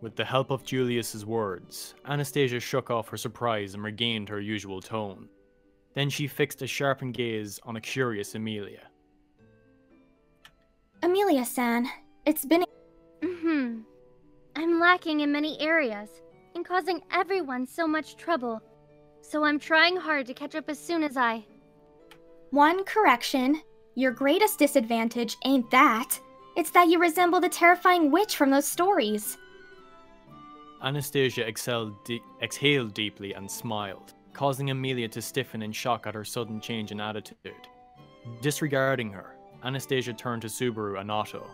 With 0.04 0.18
the 0.18 0.26
help 0.26 0.52
of 0.52 0.66
Julius's 0.66 1.26
words, 1.26 1.96
Anastasia 2.06 2.60
shook 2.60 2.92
off 2.92 3.08
her 3.08 3.16
surprise 3.16 3.74
and 3.74 3.82
regained 3.82 4.28
her 4.28 4.42
usual 4.42 4.82
tone. 4.82 5.30
Then 5.94 6.10
she 6.10 6.28
fixed 6.28 6.62
a 6.62 6.68
sharpened 6.68 7.14
gaze 7.14 7.58
on 7.64 7.78
a 7.78 7.82
curious 7.82 8.36
Emilia. 8.36 8.82
Amelia 11.04 11.46
san, 11.46 11.88
it's 12.26 12.44
been. 12.44 12.66
Mm 13.22 13.40
hmm. 13.40 13.80
I'm 14.58 14.78
lacking 14.78 15.22
in 15.22 15.32
many 15.32 15.58
areas 15.62 16.10
and 16.54 16.66
causing 16.66 17.00
everyone 17.10 17.66
so 17.66 17.88
much 17.88 18.18
trouble. 18.18 18.62
So 19.22 19.46
I'm 19.46 19.58
trying 19.58 19.96
hard 19.96 20.26
to 20.26 20.34
catch 20.34 20.54
up 20.54 20.70
as 20.70 20.78
soon 20.78 21.04
as 21.04 21.16
I. 21.16 21.46
One 22.50 22.84
correction. 22.84 23.62
Your 23.96 24.12
greatest 24.12 24.60
disadvantage 24.60 25.38
ain't 25.46 25.72
that. 25.72 26.20
It's 26.58 26.72
that 26.72 26.90
you 26.90 27.00
resemble 27.00 27.40
the 27.40 27.48
terrifying 27.48 28.12
witch 28.12 28.36
from 28.36 28.50
those 28.50 28.68
stories. 28.68 29.38
Anastasia 30.84 31.48
exhaled, 31.48 32.04
de- 32.04 32.22
exhaled 32.42 32.94
deeply 32.94 33.34
and 33.34 33.50
smiled, 33.50 34.14
causing 34.34 34.70
Emilia 34.70 35.08
to 35.08 35.22
stiffen 35.22 35.64
in 35.64 35.72
shock 35.72 36.06
at 36.08 36.14
her 36.14 36.26
sudden 36.26 36.60
change 36.60 36.92
in 36.92 37.00
attitude. 37.00 37.68
Disregarding 38.42 39.10
her, 39.12 39.36
Anastasia 39.64 40.12
turned 40.12 40.42
to 40.42 40.50
Subaru 40.50 41.00
and 41.00 41.10
Otto. 41.10 41.48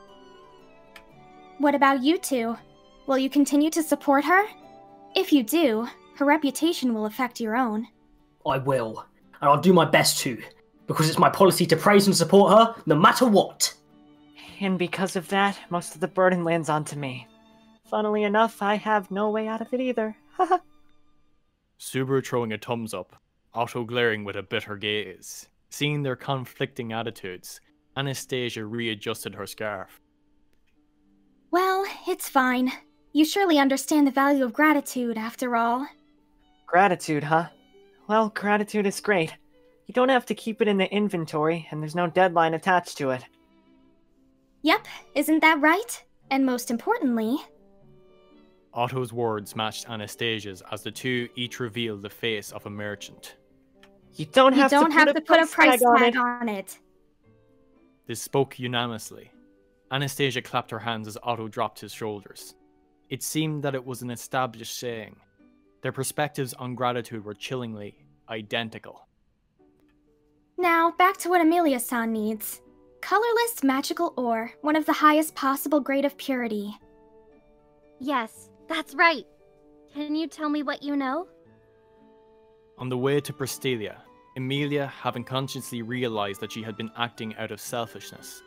What 1.60 1.76
about 1.76 2.02
you 2.02 2.18
two? 2.18 2.58
Will 3.06 3.20
you 3.20 3.30
continue 3.30 3.70
to 3.70 3.84
support 3.84 4.26
her? 4.26 4.46
If 5.16 5.32
you 5.32 5.44
do, 5.44 5.88
her 6.18 6.26
reputation 6.26 6.94
will 6.94 7.06
affect 7.06 7.40
your 7.40 7.56
own. 7.56 7.88
I 8.48 8.58
will, 8.58 9.06
and 9.42 9.50
I'll 9.50 9.62
do 9.62 9.74
my 9.74 9.86
best 9.86 10.20
to, 10.20 10.42
because 10.88 11.08
it's 11.08 11.20
my 11.20 11.30
policy 11.30 11.66
to 11.68 11.76
praise 11.76 12.08
and 12.08 12.16
support 12.16 12.52
her 12.52 12.82
no 12.88 12.96
matter 12.96 13.28
what. 13.28 13.74
And 14.60 14.80
because 14.80 15.16
of 15.16 15.28
that, 15.30 15.58
most 15.70 15.94
of 15.94 16.02
the 16.02 16.08
burden 16.08 16.44
lands 16.44 16.68
onto 16.68 16.96
me. 16.96 17.28
Funnily 17.90 18.24
enough, 18.24 18.62
I 18.62 18.76
have 18.76 19.10
no 19.10 19.32
way 19.32 19.48
out 19.48 19.62
of 19.62 19.74
it 19.74 19.82
either. 19.82 20.16
Haha. 20.38 20.60
Subaru 21.80 22.24
throwing 22.24 22.54
a 22.54 22.58
thumbs 22.58 22.94
up, 22.94 23.16
Otto 23.54 23.84
glaring 23.84 24.24
with 24.24 24.36
a 24.36 24.44
bitter 24.44 24.76
gaze. 24.76 25.48
Seeing 25.72 26.04
their 26.04 26.16
conflicting 26.16 26.94
attitudes, 26.94 27.62
Anastasia 27.98 28.66
readjusted 28.66 29.34
her 29.36 29.48
scarf. 29.48 30.00
Well, 31.52 31.86
it's 32.08 32.30
fine. 32.30 32.72
You 33.12 33.26
surely 33.26 33.58
understand 33.58 34.06
the 34.06 34.12
value 34.12 34.44
of 34.44 34.54
gratitude, 34.54 35.18
after 35.18 35.56
all. 35.56 35.88
Gratitude, 36.68 37.24
huh? 37.24 37.48
Well, 38.08 38.30
gratitude 38.30 38.86
is 38.86 39.00
great. 39.00 39.34
You 39.88 39.94
don't 39.94 40.10
have 40.10 40.28
to 40.28 40.36
keep 40.36 40.62
it 40.62 40.68
in 40.68 40.78
the 40.78 40.92
inventory, 40.94 41.68
and 41.72 41.82
there's 41.82 41.96
no 41.96 42.08
deadline 42.08 42.54
attached 42.54 42.98
to 43.00 43.10
it. 43.12 43.24
Yep, 44.62 44.88
isn't 45.16 45.40
that 45.40 45.60
right? 45.60 46.04
And 46.30 46.46
most 46.46 46.70
importantly, 46.70 47.38
Otto's 48.74 49.12
words 49.12 49.56
matched 49.56 49.90
Anastasia's 49.90 50.62
as 50.72 50.84
the 50.84 50.92
two 50.92 51.30
each 51.36 51.60
revealed 51.60 52.02
the 52.02 52.10
face 52.10 52.52
of 52.52 52.66
a 52.66 52.70
merchant. 52.70 53.36
You 54.16 54.26
don't 54.26 54.54
you 54.54 54.62
have 54.62 54.72
don't 54.72 54.92
to 54.92 54.98
have 54.98 55.08
put, 55.08 55.16
to 55.16 55.22
a, 55.22 55.26
put 55.26 55.44
a 55.44 55.46
price 55.48 55.80
price 55.80 55.80
tag 55.80 55.88
on 55.88 56.04
it. 56.04 56.18
on 56.18 56.50
it. 56.50 56.80
They 58.08 58.16
spoke 58.16 58.60
unanimously. 58.60 59.32
Anastasia 59.92 60.42
clapped 60.42 60.72
her 60.72 60.80
hands 60.80 61.08
as 61.08 61.18
Otto 61.24 61.48
dropped 61.48 61.80
his 61.80 61.92
shoulders. 61.92 62.56
It 63.10 63.24
seemed 63.24 63.64
that 63.64 63.76
it 63.76 63.86
was 63.86 64.02
an 64.02 64.12
established 64.12 64.78
saying. 64.78 65.16
Their 65.82 65.92
perspectives 65.92 66.54
on 66.54 66.76
gratitude 66.76 67.24
were 67.24 67.34
chillingly 67.34 67.96
identical. 68.30 69.08
Now, 70.58 70.92
back 70.92 71.18
to 71.18 71.30
what 71.30 71.42
Emilia 71.42 71.80
san 71.80 72.12
needs. 72.12 72.62
Colorless 73.02 73.64
magical 73.64 74.14
ore, 74.18 74.52
one 74.62 74.76
of 74.76 74.86
the 74.86 74.94
highest 74.94 75.34
possible 75.34 75.80
grade 75.80 76.06
of 76.06 76.18
purity. 76.18 76.76
Yes, 78.00 78.49
that's 78.70 78.96
right. 78.96 79.26
Can 79.94 80.16
you 80.16 80.28
tell 80.28 80.50
me 80.50 80.64
what 80.64 80.84
you 80.84 80.96
know? 80.96 81.28
On 82.78 82.88
the 82.88 82.98
way 82.98 83.20
to 83.20 83.34
Priestella, 83.34 83.96
Emilia, 84.38 84.88
having 84.88 85.24
consciously 85.24 85.82
realized 85.82 86.40
that 86.40 86.52
she 86.52 86.64
had 86.64 86.78
been 86.78 86.92
acting 86.96 87.36
out 87.36 87.52
of 87.52 87.60
selfishness, 87.60 88.42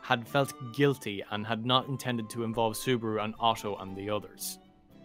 had 0.00 0.26
felt 0.26 0.54
guilty 0.72 1.22
and 1.30 1.46
had 1.46 1.66
not 1.66 1.88
intended 1.88 2.30
to 2.30 2.44
involve 2.44 2.74
Subaru 2.74 3.22
and 3.22 3.34
Otto 3.40 3.76
and 3.76 3.94
the 3.96 4.08
others. 4.08 4.58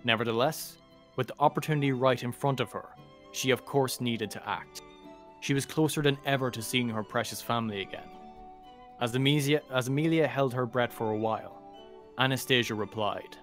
Nevertheless, 0.03 0.77
with 1.17 1.27
the 1.27 1.39
opportunity 1.39 1.91
right 1.91 2.23
in 2.23 2.31
front 2.31 2.59
of 2.61 2.71
her, 2.71 2.89
she 3.31 3.51
of 3.51 3.65
course 3.65 3.99
needed 3.99 4.31
to 4.31 4.49
act. 4.49 4.81
she 5.41 5.53
was 5.53 5.65
closer 5.65 6.01
than 6.01 6.17
ever 6.25 6.51
to 6.51 6.61
seeing 6.61 6.89
her 6.89 7.03
precious 7.03 7.41
family 7.41 7.81
again. 7.81 8.09
As 9.01 9.15
Emilia, 9.15 9.61
as 9.73 9.87
Emilia 9.87 10.27
held 10.27 10.53
her 10.53 10.65
breath 10.65 10.93
for 10.93 11.11
a 11.11 11.17
while, 11.17 11.61
Anastasia 12.17 12.75
replied, 12.75 13.37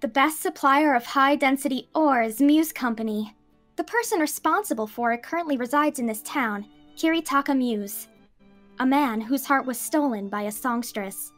The 0.00 0.08
best 0.08 0.42
supplier 0.42 0.94
of 0.94 1.04
high 1.04 1.36
density 1.36 1.88
ore 1.94 2.22
is 2.22 2.40
Muse 2.40 2.72
Company. 2.72 3.34
The 3.76 3.84
person 3.84 4.20
responsible 4.20 4.86
for 4.86 5.12
it 5.12 5.22
currently 5.22 5.56
resides 5.56 5.98
in 5.98 6.06
this 6.06 6.22
town, 6.22 6.66
Kiritaka 6.96 7.56
Muse. 7.56 8.08
A 8.80 8.86
man 8.86 9.20
whose 9.20 9.46
heart 9.46 9.66
was 9.66 9.78
stolen 9.78 10.28
by 10.28 10.42
a 10.42 10.52
songstress. 10.52 11.32